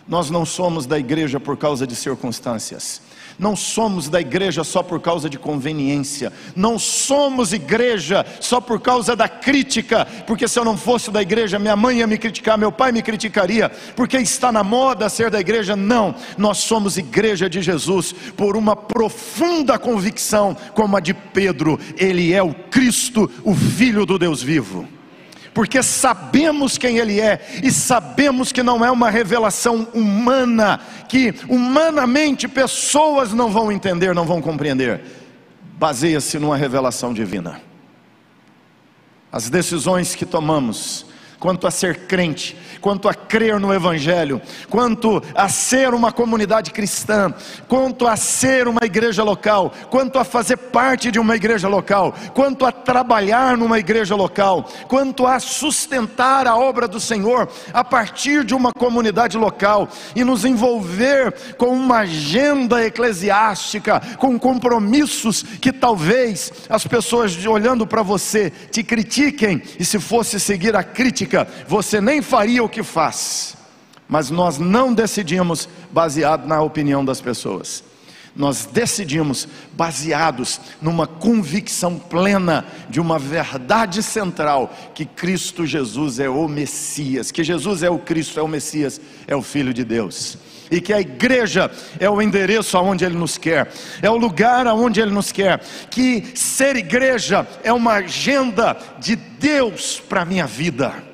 Nós 0.07 0.31
não 0.31 0.47
somos 0.47 0.87
da 0.87 0.97
igreja 0.97 1.41
por 1.41 1.57
causa 1.57 1.85
de 1.89 1.97
circunstâncias. 1.97 3.03
Não 3.39 3.57
somos 3.57 4.09
da 4.09 4.21
igreja 4.21 4.65
só 4.65 4.83
por 4.83 5.01
causa 5.01 5.29
de 5.29 5.39
conveniência, 5.39 6.33
não 6.55 6.79
somos 6.79 7.53
igreja 7.53 8.25
só 8.41 8.61
por 8.61 8.81
causa 8.81 9.17
da 9.17 9.29
crítica, 9.29 10.07
porque 10.27 10.47
se 10.47 10.59
eu 10.59 10.65
não 10.65 10.77
fosse 10.77 11.11
da 11.11 11.23
igreja, 11.23 11.59
minha 11.59 11.77
mãe 11.77 11.99
ia 11.99 12.07
me 12.07 12.19
criticar, 12.19 12.59
meu 12.59 12.73
pai 12.73 12.93
me 12.93 13.03
criticaria, 13.03 13.71
porque 13.97 14.17
está 14.19 14.53
na 14.53 14.63
moda 14.63 15.09
ser 15.09 15.31
da 15.31 15.41
igreja. 15.41 15.75
Não, 15.75 16.15
nós 16.37 16.59
somos 16.59 16.97
igreja 16.97 17.49
de 17.49 17.61
Jesus 17.63 18.15
por 18.37 18.57
uma 18.57 18.77
profunda 18.77 19.79
convicção, 19.79 20.57
como 20.75 20.97
a 20.97 21.01
de 21.01 21.15
Pedro, 21.15 21.79
ele 21.97 22.33
é 22.33 22.43
o 22.43 22.55
Cristo, 22.55 23.31
o 23.45 23.55
Filho 23.55 24.05
do 24.07 24.19
Deus 24.19 24.43
vivo 24.43 24.87
porque 25.55 25.83
sabemos 25.83 26.79
quem 26.79 26.99
Ele 26.99 27.21
é 27.21 27.41
e 27.63 27.71
sabemos 27.71 28.53
que 28.53 28.63
não 28.63 28.85
é 28.85 28.91
uma 28.91 29.11
revelação 29.11 29.89
humana, 29.93 30.81
que 31.09 31.35
humanamente 31.49 32.49
pessoas 32.49 33.33
não 33.33 33.51
vão 33.51 33.71
entender, 33.71 34.15
não 34.15 34.25
vão 34.25 34.41
compreender. 34.41 35.03
Baseia-se 35.79 36.39
numa 36.39 36.57
revelação 36.57 37.13
divina. 37.13 37.61
As 39.31 39.51
decisões 39.51 40.15
que 40.15 40.25
tomamos 40.25 41.07
quanto 41.43 41.67
a 41.67 41.73
ser 41.73 42.07
crente, 42.07 42.57
quanto 42.81 43.09
a 43.09 43.15
crer 43.15 43.59
no 43.59 43.75
Evangelho, 43.75 44.41
quanto 44.71 45.21
a 45.35 45.49
ser 45.49 45.93
uma 45.93 46.13
comunidade 46.13 46.71
cristã, 46.71 47.35
quanto 47.67 48.07
a 48.07 48.15
ser 48.15 48.69
uma 48.69 48.85
igreja 48.85 49.25
local, 49.25 49.73
quanto 49.91 50.21
a 50.21 50.25
fazer 50.25 50.57
parte 50.57 51.11
de 51.11 51.19
uma 51.19 51.35
igreja 51.35 51.67
local, 51.67 52.15
quanto 52.33 52.65
a 52.65 52.71
trabalhar 52.71 53.57
numa 53.57 53.81
igreja 53.81 54.15
local, 54.15 54.71
quanto 54.87 55.27
a 55.27 55.41
sustentar 55.41 56.47
a 56.47 56.57
obra 56.57 56.87
do 56.87 57.01
Senhor 57.01 57.49
a 57.73 57.83
partir 57.83 58.45
de 58.45 58.55
uma 58.55 58.71
comunidade 58.73 59.37
local 59.37 59.89
e 60.15 60.23
nos 60.23 60.45
envolver 60.45 61.35
com 61.59 61.71
uma 61.71 62.03
agenda 62.03 62.87
eclesiástica, 62.87 64.01
com 64.17 64.39
compromissos 64.39 65.43
que 65.43 65.73
talvez 65.73 66.53
as 66.71 66.87
pessoas 66.87 67.37
olhando 67.47 67.85
para 67.85 68.03
você 68.03 68.49
te 68.71 68.85
critiquem 68.85 69.61
e 69.77 69.85
se 69.85 69.99
fosse 69.99 70.39
seguir 70.39 70.77
a 70.77 70.85
crítica 70.85 71.32
você 71.67 72.01
nem 72.01 72.23
faria 72.23 72.63
o 72.63 72.69
que 72.69 72.83
faz. 72.83 73.57
Mas 74.09 74.31
nós 74.31 74.59
não 74.59 74.93
decidimos 74.93 75.69
baseado 75.91 76.47
na 76.47 76.61
opinião 76.61 77.05
das 77.05 77.21
pessoas. 77.21 77.83
Nós 78.35 78.65
decidimos 78.65 79.47
baseados 79.75 80.59
numa 80.81 81.07
convicção 81.07 81.99
plena 81.99 82.65
de 82.89 82.99
uma 83.01 83.19
verdade 83.19 84.03
central: 84.03 84.75
que 84.95 85.05
Cristo 85.05 85.67
Jesus 85.67 86.19
é 86.19 86.29
o 86.29 86.49
Messias, 86.49 87.31
que 87.31 87.45
Jesus 87.45 87.83
é 87.83 87.91
o 87.91 87.99
Cristo, 87.99 88.41
é 88.41 88.43
o 88.43 88.49
Messias, 88.49 89.01
é 89.27 89.37
o 89.37 89.43
Filho 89.43 89.73
de 89.73 89.85
Deus 89.85 90.39
e 90.71 90.81
que 90.81 90.95
a 90.95 91.01
igreja 91.03 91.71
é 92.01 92.09
o 92.09 92.23
endereço 92.23 92.79
aonde 92.79 93.05
Ele 93.05 93.15
nos 93.15 93.37
quer, 93.37 93.71
é 94.01 94.09
o 94.09 94.17
lugar 94.17 94.67
aonde 94.67 95.03
Ele 95.03 95.11
nos 95.11 95.31
quer, 95.31 95.61
que 95.91 96.33
ser 96.35 96.77
igreja 96.77 97.47
é 97.63 97.71
uma 97.71 97.97
agenda 97.97 98.75
de 98.99 99.15
Deus 99.15 100.01
para 100.09 100.23
a 100.23 100.25
minha 100.25 100.47
vida 100.47 101.12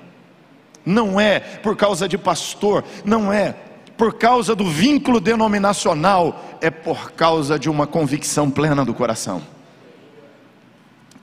não 0.89 1.21
é 1.21 1.41
por 1.41 1.77
causa 1.77 2.09
de 2.09 2.19
pastor, 2.19 2.85
não 3.05 3.33
é 3.33 3.55
por 3.97 4.15
causa 4.15 4.55
do 4.55 4.69
vínculo 4.69 5.21
denominacional, 5.21 6.59
é 6.61 6.71
por 6.71 7.13
causa 7.13 7.59
de 7.59 7.69
uma 7.69 7.87
convicção 7.87 8.49
plena 8.51 8.85
do 8.85 8.95
coração. 8.95 9.43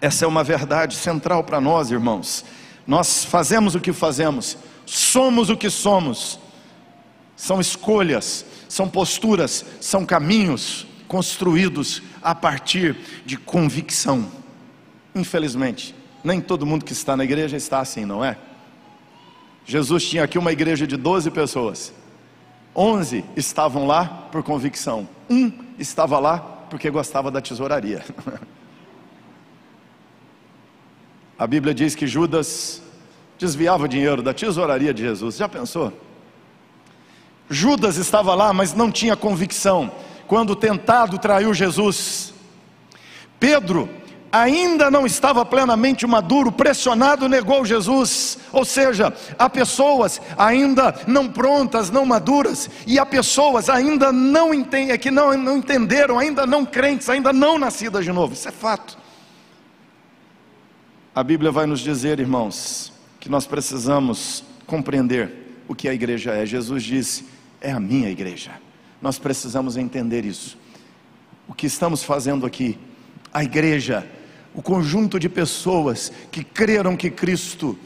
Essa 0.02 0.26
é 0.26 0.28
uma 0.28 0.44
verdade 0.44 0.96
central 0.96 1.44
para 1.44 1.62
nós, 1.62 1.90
irmãos. 1.90 2.44
Nós 2.86 3.24
fazemos 3.24 3.76
o 3.76 3.80
que 3.80 3.94
fazemos 3.94 4.58
somos 4.86 5.50
o 5.50 5.58
que 5.58 5.70
somos. 5.70 6.40
São 7.36 7.60
escolhas, 7.60 8.46
são 8.70 8.88
posturas, 8.88 9.66
são 9.82 10.06
caminhos 10.06 10.88
construídos 11.08 12.02
a 12.22 12.34
partir 12.34 12.96
de 13.26 13.38
convicção. 13.38 14.32
Infelizmente, 15.14 15.94
nem 16.24 16.40
todo 16.40 16.66
mundo 16.66 16.86
que 16.86 16.94
está 16.94 17.18
na 17.18 17.24
igreja 17.24 17.58
está 17.58 17.80
assim, 17.80 18.06
não 18.06 18.24
é? 18.24 18.38
Jesus 19.66 20.08
tinha 20.08 20.24
aqui 20.24 20.38
uma 20.38 20.52
igreja 20.52 20.86
de 20.86 20.96
12 20.96 21.32
pessoas. 21.32 21.92
11 22.76 23.26
estavam 23.36 23.88
lá 23.88 24.06
por 24.32 24.44
convicção. 24.44 25.10
Um 25.30 25.52
estava 25.80 26.20
lá 26.20 26.38
porque 26.70 26.90
gostava 26.90 27.32
da 27.32 27.42
tesouraria. 27.42 28.06
A 31.38 31.46
Bíblia 31.46 31.74
diz 31.74 31.96
que 31.96 32.08
Judas 32.08 32.82
desviava 33.38 33.90
dinheiro 33.90 34.22
da 34.22 34.34
tesouraria 34.34 34.94
de 34.94 35.02
Jesus. 35.02 35.36
Já 35.36 35.50
pensou? 35.50 35.92
Judas 37.50 37.98
estava 37.98 38.34
lá, 38.34 38.54
mas 38.54 38.74
não 38.74 38.90
tinha 38.92 39.16
convicção. 39.16 39.92
Quando 40.28 40.56
tentado, 40.56 41.18
traiu 41.18 41.54
Jesus. 41.54 42.34
Pedro 43.40 43.90
ainda 44.42 44.92
não 44.92 45.06
estava 45.06 45.46
plenamente 45.46 46.06
maduro, 46.06 46.52
pressionado, 46.52 47.30
negou 47.30 47.66
Jesus. 47.66 48.38
Ou 48.52 48.66
seja, 48.66 49.14
há 49.38 49.50
pessoas 49.50 50.22
ainda 50.38 50.94
não 51.08 51.28
prontas, 51.28 51.90
não 51.90 52.06
maduras, 52.06 52.70
e 52.86 53.00
há 53.00 53.06
pessoas 53.06 53.70
ainda 53.70 54.12
não 54.12 54.54
entendem, 54.54 54.98
que 54.98 55.10
não, 55.10 55.38
não 55.38 55.58
entenderam, 55.58 56.20
ainda 56.20 56.46
não 56.46 56.66
crentes, 56.66 57.10
ainda 57.10 57.32
não 57.32 57.58
nascidas 57.58 58.04
de 58.04 58.12
novo. 58.12 58.34
Isso 58.34 58.48
é 58.48 58.52
fato. 58.52 58.98
A 61.14 61.24
Bíblia 61.24 61.52
vai 61.52 61.66
nos 61.66 61.80
dizer, 61.80 62.20
irmãos, 62.20 62.92
que 63.20 63.30
nós 63.30 63.48
precisamos 63.48 64.44
compreender 64.68 65.64
o 65.68 65.74
que 65.74 65.88
a 65.88 65.94
igreja 65.94 66.34
é. 66.34 66.46
Jesus 66.46 66.84
disse: 66.84 67.26
é 67.62 67.72
a 67.72 67.80
minha 67.80 68.10
igreja. 68.10 68.52
Nós 69.02 69.18
precisamos 69.18 69.78
entender 69.78 70.26
isso. 70.26 70.58
O 71.48 71.54
que 71.54 71.68
estamos 71.68 72.04
fazendo 72.04 72.46
aqui, 72.46 72.78
a 73.34 73.44
igreja, 73.44 74.06
o 74.56 74.62
conjunto 74.62 75.20
de 75.20 75.28
pessoas 75.28 76.12
que 76.32 76.44
creram 76.44 76.96
que 76.96 77.10
Cristo 77.10 77.78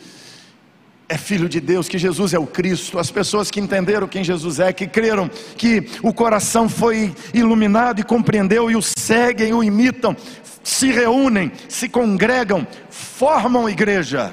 é 1.07 1.17
filho 1.17 1.49
de 1.49 1.59
Deus, 1.59 1.89
que 1.89 1.97
Jesus 1.97 2.35
é 2.35 2.39
o 2.39 2.45
Cristo, 2.45 2.99
as 2.99 3.09
pessoas 3.09 3.49
que 3.49 3.59
entenderam 3.59 4.07
quem 4.07 4.23
Jesus 4.23 4.59
é, 4.59 4.71
que 4.71 4.85
creram 4.85 5.27
que 5.57 5.89
o 6.03 6.13
coração 6.13 6.69
foi 6.69 7.13
iluminado 7.33 7.99
e 7.99 8.03
compreendeu 8.03 8.69
e 8.69 8.75
o 8.75 8.81
seguem, 8.81 9.51
o 9.51 9.63
imitam, 9.63 10.15
se 10.63 10.91
reúnem, 10.91 11.51
se 11.67 11.89
congregam, 11.89 12.67
formam 12.91 13.67
igreja. 13.67 14.31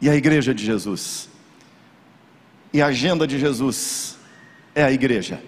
E 0.00 0.10
a 0.10 0.16
igreja 0.16 0.52
de 0.52 0.64
Jesus, 0.64 1.28
e 2.72 2.82
a 2.82 2.86
agenda 2.86 3.28
de 3.28 3.38
Jesus 3.38 4.18
é 4.74 4.82
a 4.82 4.90
igreja. 4.90 5.40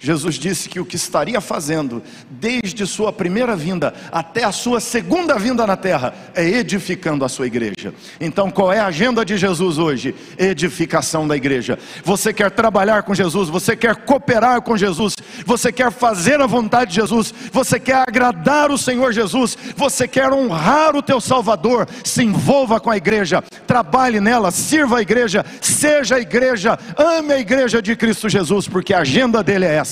Jesus 0.00 0.36
disse 0.36 0.68
que 0.68 0.78
o 0.78 0.84
que 0.84 0.94
estaria 0.94 1.40
fazendo 1.40 2.02
desde 2.30 2.86
sua 2.86 3.12
primeira 3.12 3.56
vinda 3.56 3.92
até 4.12 4.44
a 4.44 4.52
sua 4.52 4.78
segunda 4.80 5.36
vinda 5.36 5.66
na 5.66 5.76
terra 5.76 6.14
é 6.34 6.46
edificando 6.46 7.24
a 7.24 7.28
sua 7.28 7.48
igreja. 7.48 7.92
Então, 8.20 8.48
qual 8.50 8.72
é 8.72 8.78
a 8.78 8.86
agenda 8.86 9.24
de 9.24 9.36
Jesus 9.36 9.76
hoje? 9.76 10.14
Edificação 10.38 11.26
da 11.26 11.36
igreja. 11.36 11.78
Você 12.04 12.32
quer 12.32 12.50
trabalhar 12.52 13.02
com 13.02 13.14
Jesus, 13.14 13.48
você 13.48 13.74
quer 13.76 13.96
cooperar 13.96 14.62
com 14.62 14.76
Jesus, 14.76 15.16
você 15.44 15.72
quer 15.72 15.90
fazer 15.90 16.40
a 16.40 16.46
vontade 16.46 16.90
de 16.90 16.96
Jesus, 16.96 17.34
você 17.52 17.80
quer 17.80 18.04
agradar 18.06 18.70
o 18.70 18.78
Senhor 18.78 19.12
Jesus, 19.12 19.58
você 19.76 20.06
quer 20.06 20.32
honrar 20.32 20.94
o 20.94 21.02
teu 21.02 21.20
Salvador, 21.20 21.88
se 22.04 22.22
envolva 22.22 22.78
com 22.78 22.90
a 22.90 22.96
igreja, 22.96 23.42
trabalhe 23.66 24.20
nela, 24.20 24.52
sirva 24.52 24.98
a 24.98 25.02
igreja, 25.02 25.44
seja 25.60 26.16
a 26.16 26.20
igreja, 26.20 26.78
ame 26.96 27.32
a 27.32 27.40
igreja 27.40 27.82
de 27.82 27.96
Cristo 27.96 28.28
Jesus, 28.28 28.68
porque 28.68 28.94
a 28.94 29.00
agenda 29.00 29.42
dele 29.42 29.64
é 29.64 29.74
essa 29.74 29.87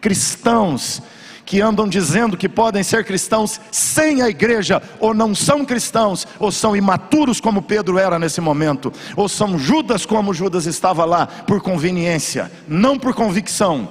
Cristãos 0.00 1.02
que 1.44 1.60
andam 1.60 1.88
dizendo 1.88 2.36
que 2.36 2.48
podem 2.48 2.82
ser 2.82 3.04
cristãos 3.04 3.60
sem 3.70 4.22
a 4.22 4.28
igreja, 4.28 4.82
ou 4.98 5.12
não 5.12 5.34
são 5.34 5.64
cristãos, 5.64 6.26
ou 6.38 6.50
são 6.50 6.76
imaturos 6.76 7.40
como 7.40 7.62
Pedro 7.62 7.98
era 7.98 8.18
nesse 8.18 8.40
momento, 8.40 8.92
ou 9.16 9.28
são 9.28 9.58
Judas 9.58 10.06
como 10.06 10.32
Judas 10.32 10.66
estava 10.66 11.04
lá 11.04 11.26
por 11.26 11.60
conveniência, 11.60 12.50
não 12.66 12.98
por 12.98 13.14
convicção, 13.14 13.88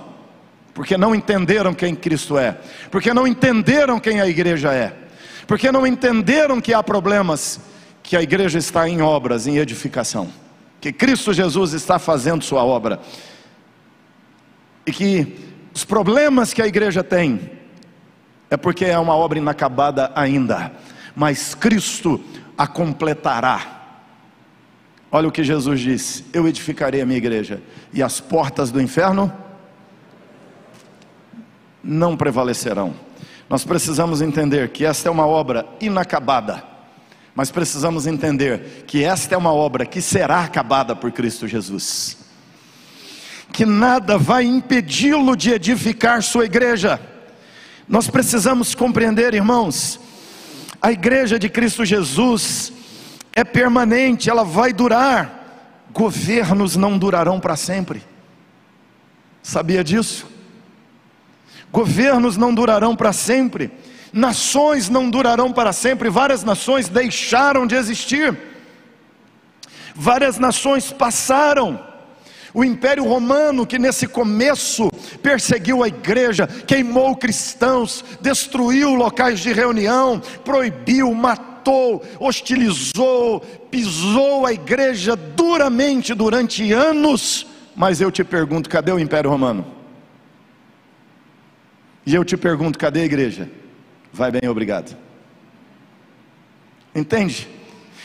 porque 0.74 0.98
não 0.98 1.14
entenderam 1.14 1.74
quem 1.74 1.94
Cristo 1.94 2.38
é, 2.38 2.58
porque 2.90 3.14
não 3.14 3.28
entenderam 3.28 4.00
quem 4.00 4.20
a 4.22 4.28
igreja 4.28 4.74
é, 4.74 4.94
porque 5.46 5.72
não 5.72 5.86
entenderam 5.86 6.62
que 6.62 6.74
há 6.74 6.82
problemas, 6.82 7.60
que 8.02 8.16
a 8.16 8.24
igreja 8.24 8.58
está 8.58 8.90
em 8.90 9.02
obras, 9.02 9.46
em 9.46 9.58
edificação, 9.58 10.30
que 10.80 10.92
Cristo 10.92 11.34
Jesus 11.34 11.74
está 11.74 12.00
fazendo 12.00 12.44
sua 12.44 12.64
obra 12.64 13.00
e 14.86 14.92
que 14.92 15.52
os 15.74 15.86
problemas 15.86 16.54
que 16.54 16.62
a 16.62 16.68
igreja 16.68 17.04
tem 17.04 17.40
é 18.50 18.58
porque 18.58 18.86
é 18.86 19.00
uma 19.00 19.16
obra 19.16 19.40
inacabada 19.40 20.12
ainda, 20.14 20.74
mas 21.16 21.56
Cristo 21.56 22.20
a 22.58 22.68
completará. 22.68 23.80
Olha 25.12 25.28
o 25.28 25.32
que 25.32 25.44
Jesus 25.44 25.80
disse: 25.80 26.26
Eu 26.34 26.48
edificarei 26.48 27.02
a 27.02 27.06
minha 27.06 27.18
igreja, 27.18 27.62
e 27.94 28.04
as 28.04 28.20
portas 28.20 28.72
do 28.72 28.82
inferno 28.82 29.32
não 31.84 32.18
prevalecerão. 32.18 32.94
Nós 33.50 33.64
precisamos 33.64 34.22
entender 34.22 34.70
que 34.70 34.86
esta 34.86 35.10
é 35.10 35.12
uma 35.12 35.26
obra 35.26 35.66
inacabada, 35.80 36.64
mas 37.34 37.52
precisamos 37.52 38.08
entender 38.08 38.84
que 38.86 39.04
esta 39.04 39.36
é 39.36 39.38
uma 39.38 39.54
obra 39.54 39.86
que 39.86 40.02
será 40.02 40.44
acabada 40.44 40.96
por 40.96 41.12
Cristo 41.12 41.48
Jesus 41.48 42.21
que 43.52 43.66
nada 43.66 44.18
vai 44.18 44.46
impedi-lo 44.46 45.36
de 45.36 45.52
edificar 45.52 46.24
sua 46.24 46.46
igreja. 46.46 47.00
Nós 47.88 48.08
precisamos 48.08 48.74
compreender, 48.74 49.34
irmãos, 49.34 50.00
a 50.82 50.92
igreja 50.92 51.38
de 51.38 51.50
Cristo 51.50 51.86
Jesus 51.86 52.72
é 53.34 53.44
permanente, 53.44 54.30
ela 54.30 54.44
vai 54.44 54.74
durar. 54.74 55.40
Governos 55.92 56.76
não 56.76 56.98
durarão 56.98 57.40
para 57.40 57.56
sempre. 57.56 58.02
Sabia 59.44 59.84
disso? 59.84 60.26
Governos 61.72 62.38
não 62.38 62.54
durarão 62.54 62.96
para 62.96 63.12
sempre. 63.12 63.72
Nações 64.14 64.90
não 64.90 65.10
durarão 65.10 65.52
para 65.52 65.74
sempre. 65.74 66.10
Várias 66.10 66.44
nações 66.44 66.88
deixaram 66.88 67.68
de 67.68 67.76
existir. 67.76 68.38
Várias 69.94 70.38
nações 70.38 70.92
passaram 70.92 71.91
o 72.54 72.64
Império 72.64 73.04
Romano, 73.06 73.66
que 73.66 73.80
nesse 73.80 74.08
começo 74.08 74.90
perseguiu 75.22 75.84
a 75.84 75.88
igreja, 75.88 76.48
queimou 76.48 77.16
cristãos, 77.16 78.04
destruiu 78.22 78.94
locais 78.94 79.40
de 79.40 79.54
reunião, 79.54 80.22
proibiu, 80.44 81.14
matou, 81.14 82.04
hostilizou, 82.20 83.40
pisou 83.70 84.46
a 84.46 84.54
igreja 84.54 85.16
duramente 85.16 86.14
durante 86.14 86.72
anos. 86.74 87.48
Mas 87.76 88.02
eu 88.02 88.12
te 88.12 88.24
pergunto, 88.24 88.70
cadê 88.70 88.92
o 88.92 89.00
Império 89.00 89.30
Romano? 89.30 89.66
E 92.06 92.14
eu 92.14 92.26
te 92.26 92.36
pergunto, 92.36 92.78
cadê 92.78 93.02
a 93.02 93.06
igreja? 93.06 93.50
Vai 94.12 94.32
bem, 94.32 94.50
obrigado. 94.50 94.98
Entende? 96.94 97.48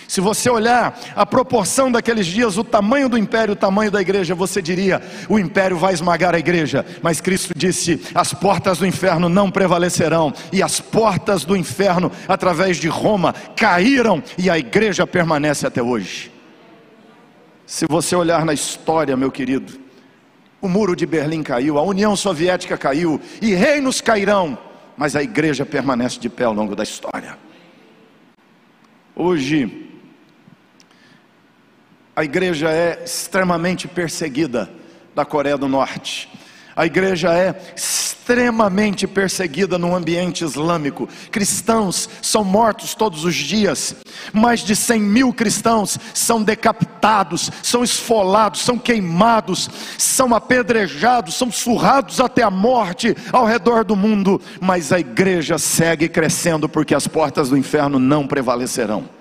Se 0.08 0.20
você 0.20 0.48
olhar 0.48 0.98
a 1.16 1.26
proporção 1.26 1.90
daqueles 1.90 2.26
dias, 2.26 2.56
o 2.56 2.64
tamanho 2.64 3.08
do 3.08 3.18
império, 3.18 3.54
o 3.54 3.56
tamanho 3.56 3.90
da 3.90 4.00
igreja, 4.00 4.34
você 4.34 4.62
diria: 4.62 5.02
o 5.28 5.38
império 5.38 5.76
vai 5.76 5.92
esmagar 5.92 6.34
a 6.34 6.38
igreja. 6.38 6.86
Mas 7.02 7.20
Cristo 7.20 7.52
disse: 7.56 8.00
as 8.14 8.32
portas 8.32 8.78
do 8.78 8.86
inferno 8.86 9.28
não 9.28 9.50
prevalecerão, 9.50 10.32
e 10.52 10.62
as 10.62 10.80
portas 10.80 11.44
do 11.44 11.56
inferno, 11.56 12.10
através 12.28 12.76
de 12.76 12.88
Roma, 12.88 13.34
caíram, 13.56 14.22
e 14.38 14.48
a 14.48 14.58
igreja 14.58 15.06
permanece 15.06 15.66
até 15.66 15.82
hoje. 15.82 16.30
Se 17.66 17.84
você 17.88 18.14
olhar 18.14 18.44
na 18.44 18.54
história, 18.54 19.16
meu 19.16 19.30
querido, 19.32 19.80
o 20.60 20.68
muro 20.68 20.94
de 20.94 21.04
Berlim 21.04 21.42
caiu, 21.42 21.78
a 21.78 21.82
União 21.82 22.14
Soviética 22.14 22.78
caiu, 22.78 23.20
e 23.42 23.54
reinos 23.54 24.00
cairão, 24.00 24.56
mas 24.96 25.16
a 25.16 25.22
igreja 25.22 25.66
permanece 25.66 26.20
de 26.20 26.28
pé 26.28 26.44
ao 26.44 26.54
longo 26.54 26.76
da 26.76 26.84
história. 26.84 27.36
Hoje, 29.16 29.85
a 32.16 32.24
igreja 32.24 32.70
é 32.70 33.02
extremamente 33.04 33.86
perseguida 33.86 34.70
da 35.14 35.22
Coreia 35.22 35.58
do 35.58 35.68
Norte. 35.68 36.30
A 36.74 36.86
igreja 36.86 37.30
é 37.32 37.54
extremamente 37.76 39.06
perseguida 39.06 39.76
no 39.76 39.94
ambiente 39.94 40.42
islâmico. 40.42 41.06
Cristãos 41.30 42.08
são 42.22 42.42
mortos 42.42 42.94
todos 42.94 43.24
os 43.24 43.34
dias. 43.34 43.94
Mais 44.32 44.60
de 44.60 44.74
100 44.74 45.00
mil 45.00 45.32
cristãos 45.32 45.98
são 46.14 46.42
decapitados, 46.42 47.50
são 47.62 47.84
esfolados, 47.84 48.60
são 48.62 48.78
queimados, 48.78 49.68
são 49.98 50.34
apedrejados, 50.34 51.34
são 51.34 51.52
surrados 51.52 52.18
até 52.18 52.42
a 52.42 52.50
morte 52.50 53.14
ao 53.30 53.44
redor 53.44 53.84
do 53.84 53.94
mundo. 53.94 54.40
Mas 54.58 54.90
a 54.90 54.98
igreja 54.98 55.58
segue 55.58 56.08
crescendo 56.08 56.66
porque 56.66 56.94
as 56.94 57.06
portas 57.06 57.50
do 57.50 57.58
inferno 57.58 57.98
não 57.98 58.26
prevalecerão. 58.26 59.16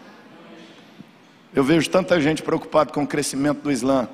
Eu 1.55 1.63
vejo 1.63 1.89
tanta 1.89 2.19
gente 2.19 2.43
preocupada 2.43 2.91
com 2.91 3.03
o 3.03 3.07
crescimento 3.07 3.61
do 3.61 3.71
Islã 3.71 4.09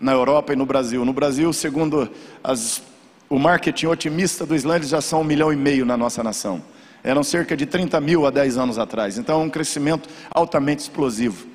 na 0.00 0.10
Europa 0.10 0.52
e 0.52 0.56
no 0.56 0.66
Brasil. 0.66 1.04
No 1.04 1.12
Brasil, 1.12 1.52
segundo 1.52 2.10
as, 2.42 2.82
o 3.28 3.38
marketing 3.38 3.86
otimista 3.86 4.44
do 4.44 4.56
Islã, 4.56 4.74
eles 4.74 4.88
já 4.88 5.00
são 5.00 5.20
um 5.20 5.24
milhão 5.24 5.52
e 5.52 5.56
meio 5.56 5.86
na 5.86 5.96
nossa 5.96 6.20
nação. 6.24 6.60
Eram 7.04 7.22
cerca 7.22 7.56
de 7.56 7.64
30 7.64 8.00
mil 8.00 8.26
há 8.26 8.30
10 8.30 8.58
anos 8.58 8.76
atrás. 8.76 9.18
Então 9.18 9.40
é 9.40 9.44
um 9.44 9.48
crescimento 9.48 10.08
altamente 10.32 10.80
explosivo. 10.80 11.46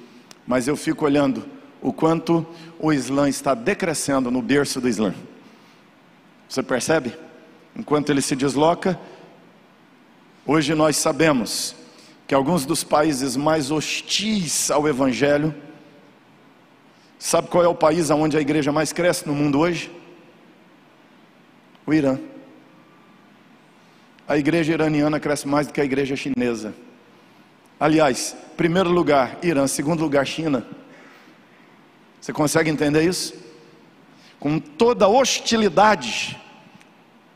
Mas 0.48 0.70
eu 0.70 0.78
fico 0.78 1.04
olhando 1.04 1.46
o 1.82 1.92
quanto 1.92 2.48
o 2.80 2.94
Islã 2.94 3.28
está 3.28 3.54
decrescendo 3.54 4.32
no 4.32 4.42
berço 4.42 4.80
do 4.80 4.88
Islã. 4.88 5.14
Você 6.48 6.64
percebe? 6.64 7.14
Enquanto 7.76 8.10
ele 8.10 8.22
se 8.22 8.38
desloca, 8.38 8.98
hoje 10.46 10.74
nós 10.74 10.96
sabemos 10.96 11.76
que 12.28 12.34
alguns 12.34 12.66
dos 12.66 12.84
países 12.84 13.36
mais 13.36 13.70
hostis 13.70 14.72
ao 14.72 14.88
Evangelho, 14.88 15.54
sabe 17.20 17.50
qual 17.50 17.64
é 17.64 17.68
o 17.68 17.76
país 17.76 18.10
onde 18.10 18.38
a 18.38 18.42
igreja 18.42 18.72
mais 18.72 18.92
cresce 18.92 19.28
no 19.28 19.34
mundo 19.34 19.60
hoje? 19.60 19.92
O 21.86 21.94
Irã. 21.94 22.18
A 24.28 24.38
igreja 24.38 24.74
iraniana 24.74 25.20
cresce 25.20 25.48
mais 25.48 25.68
do 25.68 25.74
que 25.74 25.80
a 25.80 25.86
igreja 25.86 26.16
chinesa. 26.16 26.74
Aliás, 27.80 28.36
primeiro 28.58 28.90
lugar, 28.90 29.38
Irã, 29.44 29.68
segundo 29.68 30.02
lugar, 30.02 30.26
China. 30.26 30.66
Você 32.20 32.34
consegue 32.34 32.72
entender 32.72 33.04
isso? 33.04 33.36
Com 34.40 34.58
toda 34.58 35.06
a 35.06 35.08
hostilidade 35.08 36.42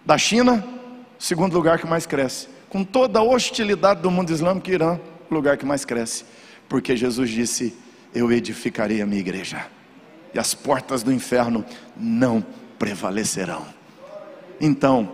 da 0.04 0.18
China, 0.18 0.66
segundo 1.20 1.54
lugar 1.54 1.78
que 1.78 1.86
mais 1.86 2.08
cresce 2.08 2.59
com 2.70 2.84
toda 2.84 3.20
a 3.20 3.24
hostilidade 3.24 4.02
do 4.02 4.12
mundo 4.12 4.32
islâmico, 4.32 4.70
Irã, 4.70 5.00
o 5.30 5.34
lugar 5.34 5.58
que 5.58 5.66
mais 5.66 5.84
cresce, 5.84 6.24
porque 6.68 6.96
Jesus 6.96 7.30
disse: 7.30 7.76
Eu 8.14 8.32
edificarei 8.32 9.02
a 9.02 9.06
minha 9.06 9.20
igreja, 9.20 9.66
e 10.34 10.40
as 10.40 10.54
portas 10.54 11.04
do 11.04 11.12
inferno 11.12 11.66
não 11.98 12.46
prevalecerão. 12.78 13.66
Então, 14.62 15.12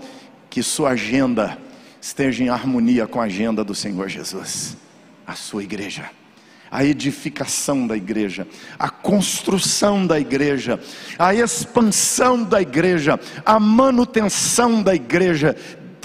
que 0.50 0.62
sua 0.62 0.92
agenda 0.92 1.58
esteja 2.02 2.44
em 2.44 2.50
harmonia 2.50 3.08
com 3.08 3.20
a 3.22 3.26
agenda 3.26 3.64
do 3.64 3.74
Senhor 3.74 4.10
Jesus, 4.10 4.78
a 5.26 5.34
sua 5.34 5.64
igreja 5.64 6.10
a 6.72 6.84
edificação 6.84 7.88
da 7.88 7.96
igreja, 7.96 8.46
a 8.78 8.90
construção 8.90 10.06
da 10.06 10.20
igreja, 10.20 10.78
a 11.18 11.34
expansão 11.34 12.44
da 12.44 12.62
igreja, 12.62 13.18
a 13.46 13.58
manutenção 13.58 14.84
da 14.84 14.94
igreja 14.94 15.56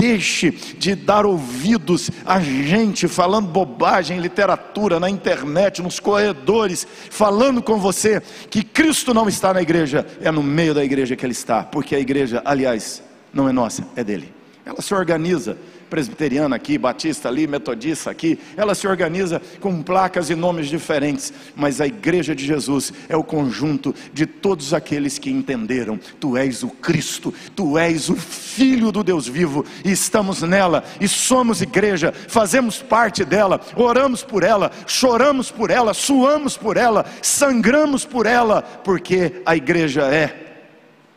deixe 0.00 0.50
de 0.50 0.94
dar 0.94 1.26
ouvidos 1.26 2.10
a 2.24 2.40
gente 2.40 3.06
falando 3.06 3.48
bobagem 3.48 4.16
em 4.16 4.20
literatura, 4.20 4.98
na 4.98 5.10
internet, 5.10 5.82
nos 5.82 6.00
corredores, 6.00 6.86
falando 7.10 7.62
com 7.62 7.78
você 7.78 8.22
que 8.48 8.62
Cristo 8.62 9.12
não 9.12 9.28
está 9.28 9.52
na 9.52 9.60
igreja, 9.60 10.06
é 10.22 10.30
no 10.30 10.42
meio 10.42 10.72
da 10.72 10.82
igreja 10.82 11.14
que 11.14 11.26
Ele 11.26 11.32
está, 11.32 11.62
porque 11.62 11.94
a 11.94 12.00
igreja, 12.00 12.40
aliás, 12.46 13.02
não 13.32 13.46
é 13.46 13.52
nossa, 13.52 13.86
é 13.94 14.02
dele. 14.02 14.39
Ela 14.70 14.80
se 14.80 14.94
organiza 14.94 15.58
presbiteriana 15.90 16.54
aqui, 16.54 16.78
batista 16.78 17.28
ali, 17.28 17.48
metodista 17.48 18.08
aqui, 18.08 18.38
ela 18.56 18.72
se 18.72 18.86
organiza 18.86 19.42
com 19.58 19.82
placas 19.82 20.30
e 20.30 20.36
nomes 20.36 20.68
diferentes, 20.68 21.32
mas 21.56 21.80
a 21.80 21.88
igreja 21.88 22.36
de 22.36 22.46
Jesus 22.46 22.92
é 23.08 23.16
o 23.16 23.24
conjunto 23.24 23.92
de 24.12 24.26
todos 24.26 24.72
aqueles 24.72 25.18
que 25.18 25.28
entenderam: 25.28 25.98
Tu 26.20 26.36
és 26.36 26.62
o 26.62 26.68
Cristo, 26.68 27.34
Tu 27.56 27.76
és 27.76 28.08
o 28.08 28.14
Filho 28.14 28.92
do 28.92 29.02
Deus 29.02 29.26
vivo, 29.26 29.66
e 29.84 29.90
estamos 29.90 30.40
nela, 30.42 30.84
e 31.00 31.08
somos 31.08 31.60
igreja, 31.60 32.12
fazemos 32.28 32.80
parte 32.80 33.24
dela, 33.24 33.60
oramos 33.74 34.22
por 34.22 34.44
ela, 34.44 34.70
choramos 34.86 35.50
por 35.50 35.68
ela, 35.72 35.92
suamos 35.92 36.56
por 36.56 36.76
ela, 36.76 37.04
sangramos 37.20 38.04
por 38.04 38.24
ela, 38.24 38.62
porque 38.62 39.42
a 39.44 39.56
igreja 39.56 40.02
é 40.02 40.62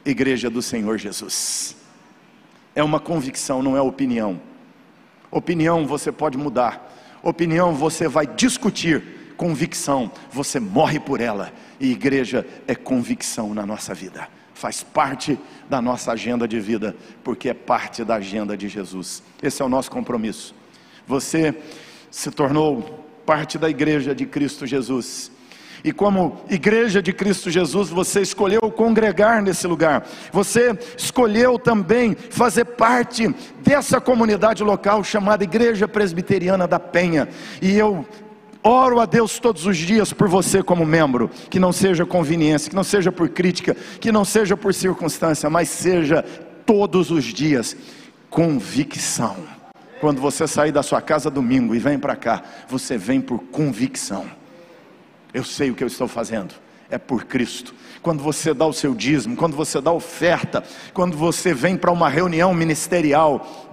igreja 0.03 0.49
do 0.49 0.63
Senhor 0.63 0.97
Jesus. 0.97 1.82
É 2.75 2.83
uma 2.83 2.99
convicção, 2.99 3.61
não 3.61 3.77
é 3.77 3.81
opinião. 3.81 4.39
Opinião 5.31 5.85
você 5.85 6.11
pode 6.11 6.37
mudar, 6.37 6.93
opinião 7.23 7.73
você 7.73 8.07
vai 8.07 8.27
discutir, 8.27 9.33
convicção 9.35 10.11
você 10.31 10.59
morre 10.59 10.99
por 10.99 11.19
ela, 11.19 11.51
e 11.79 11.91
igreja 11.91 12.45
é 12.67 12.75
convicção 12.75 13.53
na 13.53 13.65
nossa 13.65 13.95
vida, 13.95 14.27
faz 14.53 14.83
parte 14.83 15.39
da 15.67 15.81
nossa 15.81 16.11
agenda 16.11 16.47
de 16.47 16.59
vida, 16.59 16.95
porque 17.23 17.49
é 17.49 17.53
parte 17.53 18.03
da 18.03 18.15
agenda 18.15 18.55
de 18.55 18.69
Jesus. 18.69 19.23
Esse 19.41 19.61
é 19.61 19.65
o 19.65 19.69
nosso 19.69 19.89
compromisso. 19.89 20.53
Você 21.07 21.55
se 22.11 22.29
tornou 22.29 23.03
parte 23.25 23.57
da 23.57 23.69
igreja 23.69 24.13
de 24.13 24.27
Cristo 24.27 24.67
Jesus 24.67 25.31
e 25.83 25.91
como 25.91 26.37
igreja 26.49 27.01
de 27.01 27.11
Cristo 27.11 27.51
Jesus, 27.51 27.89
você 27.89 28.21
escolheu 28.21 28.61
congregar 28.71 29.41
nesse 29.41 29.67
lugar. 29.67 30.07
Você 30.31 30.77
escolheu 30.97 31.59
também 31.59 32.15
fazer 32.29 32.63
parte 32.63 33.27
dessa 33.61 33.99
comunidade 33.99 34.63
local 34.63 35.03
chamada 35.03 35.43
Igreja 35.43 35.85
Presbiteriana 35.87 36.65
da 36.65 36.79
Penha. 36.79 37.27
E 37.61 37.77
eu 37.77 38.05
oro 38.63 39.01
a 39.01 39.05
Deus 39.05 39.39
todos 39.39 39.65
os 39.65 39.77
dias 39.77 40.13
por 40.13 40.29
você 40.29 40.63
como 40.63 40.85
membro, 40.85 41.29
que 41.49 41.59
não 41.59 41.73
seja 41.73 42.05
conveniência, 42.05 42.69
que 42.69 42.75
não 42.75 42.83
seja 42.83 43.11
por 43.11 43.27
crítica, 43.27 43.75
que 43.99 44.09
não 44.09 44.23
seja 44.23 44.55
por 44.55 44.73
circunstância, 44.73 45.49
mas 45.49 45.67
seja 45.67 46.23
todos 46.65 47.11
os 47.11 47.25
dias 47.25 47.75
convicção. 48.29 49.35
Quando 49.99 50.21
você 50.21 50.47
sair 50.47 50.71
da 50.71 50.81
sua 50.81 51.01
casa 51.01 51.29
domingo 51.29 51.75
e 51.75 51.79
vem 51.79 51.99
para 51.99 52.15
cá, 52.15 52.41
você 52.69 52.97
vem 52.97 53.19
por 53.19 53.39
convicção. 53.51 54.25
Eu 55.33 55.43
sei 55.43 55.71
o 55.71 55.75
que 55.75 55.83
eu 55.83 55.87
estou 55.87 56.07
fazendo, 56.07 56.53
é 56.89 56.97
por 56.97 57.25
Cristo. 57.25 57.73
Quando 58.01 58.21
você 58.21 58.53
dá 58.53 58.65
o 58.65 58.73
seu 58.73 58.93
dízimo, 58.93 59.35
quando 59.35 59.55
você 59.55 59.81
dá 59.81 59.91
oferta, 59.91 60.63
quando 60.93 61.17
você 61.17 61.53
vem 61.53 61.75
para 61.75 61.91
uma 61.91 62.09
reunião 62.09 62.53
ministerial, 62.53 63.71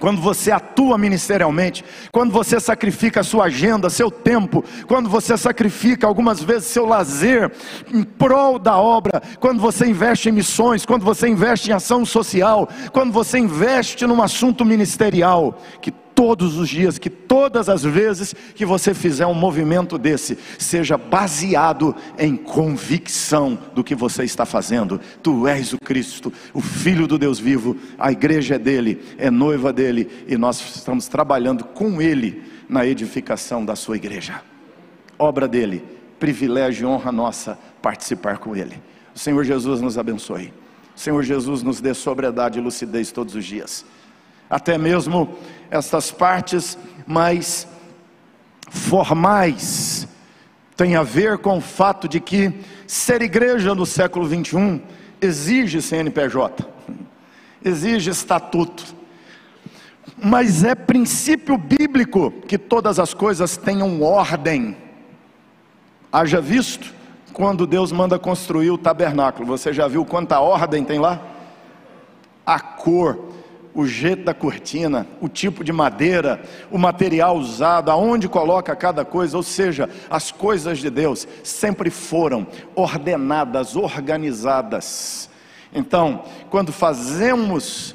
quando 0.00 0.20
você 0.20 0.50
atua 0.50 0.96
ministerialmente, 0.96 1.84
quando 2.10 2.32
você 2.32 2.58
sacrifica 2.58 3.20
a 3.20 3.22
sua 3.22 3.44
agenda, 3.44 3.90
seu 3.90 4.10
tempo, 4.10 4.64
quando 4.88 5.10
você 5.10 5.36
sacrifica 5.36 6.06
algumas 6.06 6.42
vezes 6.42 6.68
seu 6.68 6.86
lazer 6.86 7.52
em 7.92 8.02
prol 8.02 8.58
da 8.58 8.78
obra, 8.78 9.22
quando 9.38 9.60
você 9.60 9.86
investe 9.86 10.30
em 10.30 10.32
missões, 10.32 10.86
quando 10.86 11.04
você 11.04 11.28
investe 11.28 11.70
em 11.70 11.74
ação 11.74 12.04
social, 12.04 12.66
quando 12.92 13.12
você 13.12 13.38
investe 13.38 14.06
num 14.06 14.22
assunto 14.22 14.64
ministerial, 14.64 15.60
que 15.82 15.92
todos 16.20 16.58
os 16.58 16.68
dias, 16.68 16.98
que 16.98 17.08
todas 17.08 17.70
as 17.70 17.82
vezes 17.82 18.34
que 18.54 18.66
você 18.66 18.92
fizer 18.92 19.26
um 19.26 19.32
movimento 19.32 19.96
desse, 19.96 20.36
seja 20.58 20.98
baseado 20.98 21.96
em 22.18 22.36
convicção 22.36 23.58
do 23.74 23.82
que 23.82 23.94
você 23.94 24.22
está 24.22 24.44
fazendo. 24.44 25.00
Tu 25.22 25.48
és 25.48 25.72
o 25.72 25.78
Cristo, 25.78 26.30
o 26.52 26.60
Filho 26.60 27.06
do 27.06 27.16
Deus 27.16 27.38
vivo, 27.38 27.74
a 27.98 28.12
igreja 28.12 28.56
é 28.56 28.58
dele, 28.58 29.00
é 29.16 29.30
noiva 29.30 29.72
dele, 29.72 30.10
e 30.28 30.36
nós 30.36 30.60
estamos 30.76 31.08
trabalhando 31.08 31.64
com 31.64 32.02
ele 32.02 32.42
na 32.68 32.84
edificação 32.84 33.64
da 33.64 33.74
sua 33.74 33.96
igreja. 33.96 34.42
Obra 35.18 35.48
dele, 35.48 35.82
privilégio 36.18 36.82
e 36.82 36.86
honra 36.86 37.10
nossa 37.10 37.58
participar 37.80 38.36
com 38.36 38.54
ele. 38.54 38.76
O 39.14 39.18
Senhor 39.18 39.42
Jesus 39.42 39.80
nos 39.80 39.96
abençoe. 39.96 40.52
O 40.94 41.00
Senhor 41.00 41.22
Jesus 41.22 41.62
nos 41.62 41.80
dê 41.80 41.94
sobriedade 41.94 42.58
e 42.58 42.62
lucidez 42.62 43.10
todos 43.10 43.34
os 43.34 43.42
dias 43.46 43.86
até 44.50 44.76
mesmo 44.76 45.38
estas 45.70 46.10
partes 46.10 46.76
mais 47.06 47.68
formais, 48.68 50.08
tem 50.76 50.96
a 50.96 51.02
ver 51.02 51.38
com 51.38 51.58
o 51.58 51.60
fato 51.60 52.08
de 52.08 52.20
que 52.20 52.52
ser 52.86 53.22
igreja 53.22 53.74
no 53.74 53.86
século 53.86 54.26
21 54.26 54.80
exige 55.20 55.80
CNPJ, 55.80 56.66
exige 57.64 58.10
estatuto, 58.10 58.84
mas 60.22 60.64
é 60.64 60.74
princípio 60.74 61.56
bíblico 61.56 62.32
que 62.48 62.58
todas 62.58 62.98
as 62.98 63.14
coisas 63.14 63.56
tenham 63.56 64.02
ordem. 64.02 64.76
Haja 66.12 66.40
visto 66.40 66.92
quando 67.32 67.66
Deus 67.66 67.92
manda 67.92 68.18
construir 68.18 68.70
o 68.70 68.78
tabernáculo, 68.78 69.46
você 69.46 69.72
já 69.72 69.86
viu 69.86 70.04
quanta 70.04 70.40
ordem 70.40 70.84
tem 70.84 70.98
lá? 70.98 71.20
A 72.44 72.58
cor, 72.58 73.29
o 73.74 73.86
jeito 73.86 74.24
da 74.24 74.34
cortina, 74.34 75.06
o 75.20 75.28
tipo 75.28 75.62
de 75.62 75.72
madeira, 75.72 76.42
o 76.70 76.78
material 76.78 77.36
usado, 77.36 77.90
aonde 77.90 78.28
coloca 78.28 78.74
cada 78.74 79.04
coisa, 79.04 79.36
ou 79.36 79.42
seja, 79.42 79.88
as 80.08 80.32
coisas 80.32 80.78
de 80.78 80.90
Deus 80.90 81.26
sempre 81.44 81.90
foram 81.90 82.46
ordenadas, 82.74 83.76
organizadas. 83.76 85.30
Então, 85.72 86.24
quando 86.50 86.72
fazemos 86.72 87.94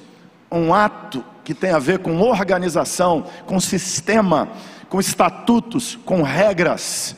um 0.52 0.74
ato 0.74 1.24
que 1.44 1.54
tem 1.54 1.72
a 1.72 1.80
ver 1.80 2.00
com 2.00 2.22
organização, 2.22 3.26
com 3.46 3.60
sistema, 3.60 4.48
com 4.90 5.00
estatutos, 5.00 5.98
com 6.06 6.22
regras, 6.22 7.16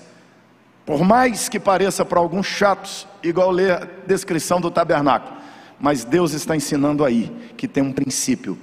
por 0.86 1.04
mais 1.04 1.48
que 1.48 1.60
pareça 1.60 2.04
para 2.04 2.20
alguns 2.20 2.48
chatos, 2.48 3.08
igual 3.22 3.52
ler 3.52 3.72
a 3.72 3.88
descrição 4.08 4.60
do 4.60 4.72
tabernáculo, 4.72 5.38
mas 5.80 6.04
Deus 6.04 6.34
está 6.34 6.56
ensinando 6.56 7.06
aí 7.06 7.32
que 7.56 7.68
tem 7.68 7.84
um 7.84 7.92
princípio. 7.92 8.58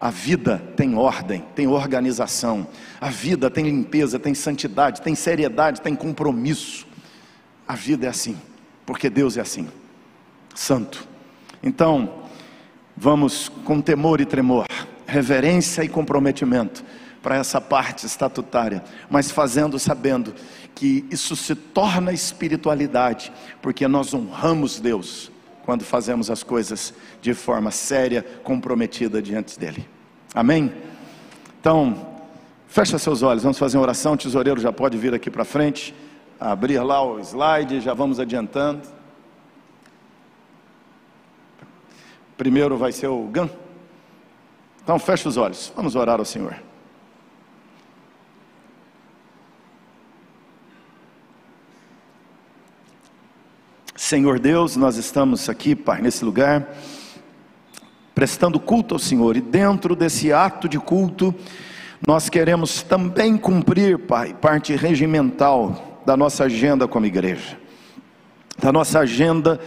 A 0.00 0.10
vida 0.10 0.62
tem 0.76 0.94
ordem, 0.94 1.44
tem 1.54 1.66
organização. 1.66 2.66
A 3.00 3.10
vida 3.10 3.50
tem 3.50 3.64
limpeza, 3.64 4.18
tem 4.18 4.34
santidade, 4.34 5.02
tem 5.02 5.14
seriedade, 5.14 5.80
tem 5.80 5.94
compromisso. 5.94 6.86
A 7.66 7.74
vida 7.74 8.06
é 8.06 8.08
assim, 8.08 8.36
porque 8.86 9.10
Deus 9.10 9.36
é 9.36 9.40
assim, 9.40 9.68
santo. 10.54 11.06
Então, 11.62 12.22
vamos 12.96 13.50
com 13.64 13.80
temor 13.80 14.20
e 14.20 14.24
tremor, 14.24 14.66
reverência 15.06 15.84
e 15.84 15.88
comprometimento 15.88 16.84
para 17.22 17.36
essa 17.36 17.60
parte 17.60 18.06
estatutária, 18.06 18.82
mas 19.10 19.30
fazendo 19.30 19.78
sabendo 19.78 20.34
que 20.74 21.04
isso 21.10 21.34
se 21.34 21.54
torna 21.54 22.12
espiritualidade, 22.12 23.32
porque 23.60 23.86
nós 23.88 24.14
honramos 24.14 24.78
Deus 24.78 25.30
quando 25.68 25.84
fazemos 25.84 26.30
as 26.30 26.42
coisas 26.42 26.94
de 27.20 27.34
forma 27.34 27.70
séria, 27.70 28.24
comprometida 28.42 29.20
diante 29.20 29.60
dele. 29.60 29.86
Amém? 30.34 30.72
Então, 31.60 32.16
fecha 32.66 32.98
seus 32.98 33.20
olhos, 33.20 33.42
vamos 33.42 33.58
fazer 33.58 33.76
uma 33.76 33.82
oração. 33.82 34.14
O 34.14 34.16
tesoureiro 34.16 34.58
já 34.62 34.72
pode 34.72 34.96
vir 34.96 35.12
aqui 35.12 35.30
para 35.30 35.44
frente, 35.44 35.94
abrir 36.40 36.80
lá 36.80 37.02
o 37.02 37.20
slide, 37.20 37.82
já 37.82 37.92
vamos 37.92 38.18
adiantando. 38.18 38.80
Primeiro 42.38 42.78
vai 42.78 42.90
ser 42.90 43.08
o 43.08 43.24
GAN. 43.26 43.50
Então, 44.82 44.98
fecha 44.98 45.28
os 45.28 45.36
olhos, 45.36 45.70
vamos 45.76 45.94
orar 45.94 46.18
ao 46.18 46.24
Senhor. 46.24 46.56
Senhor 53.98 54.38
Deus, 54.38 54.76
nós 54.76 54.96
estamos 54.96 55.48
aqui, 55.48 55.74
Pai, 55.74 56.00
nesse 56.00 56.24
lugar, 56.24 56.72
prestando 58.14 58.60
culto 58.60 58.94
ao 58.94 58.98
Senhor, 58.98 59.36
e 59.36 59.40
dentro 59.40 59.96
desse 59.96 60.32
ato 60.32 60.68
de 60.68 60.78
culto, 60.78 61.34
nós 62.06 62.28
queremos 62.28 62.80
também 62.80 63.36
cumprir, 63.36 63.98
Pai, 63.98 64.32
parte 64.40 64.76
regimental 64.76 66.00
da 66.06 66.16
nossa 66.16 66.44
agenda 66.44 66.86
como 66.86 67.06
igreja, 67.06 67.58
da 68.56 68.70
nossa 68.70 69.00
agenda 69.00 69.60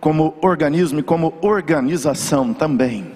como 0.00 0.36
organismo 0.42 0.98
e 0.98 1.02
como 1.04 1.34
organização 1.40 2.52
também. 2.52 3.12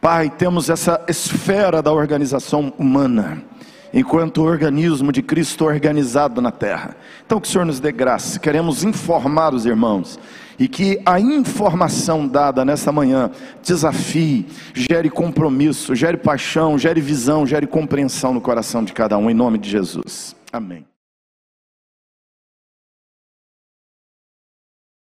Pai, 0.00 0.30
temos 0.30 0.70
essa 0.70 1.04
esfera 1.08 1.82
da 1.82 1.92
organização 1.92 2.72
humana 2.78 3.42
enquanto 3.96 4.42
organismo 4.42 5.10
de 5.10 5.22
Cristo 5.22 5.64
organizado 5.64 6.42
na 6.42 6.52
terra. 6.52 6.94
Então, 7.24 7.40
que 7.40 7.48
o 7.48 7.50
Senhor 7.50 7.64
nos 7.64 7.80
dê 7.80 7.90
graça, 7.90 8.38
queremos 8.38 8.84
informar 8.84 9.54
os 9.54 9.64
irmãos, 9.64 10.20
e 10.58 10.68
que 10.68 11.00
a 11.04 11.18
informação 11.18 12.28
dada 12.28 12.62
nessa 12.62 12.92
manhã 12.92 13.30
desafie, 13.64 14.46
gere 14.74 15.08
compromisso, 15.08 15.94
gere 15.94 16.18
paixão, 16.18 16.78
gere 16.78 17.00
visão, 17.00 17.46
gere 17.46 17.66
compreensão 17.66 18.34
no 18.34 18.40
coração 18.40 18.84
de 18.84 18.92
cada 18.92 19.16
um, 19.16 19.30
em 19.30 19.34
nome 19.34 19.56
de 19.56 19.70
Jesus. 19.70 20.36
Amém. 20.52 20.84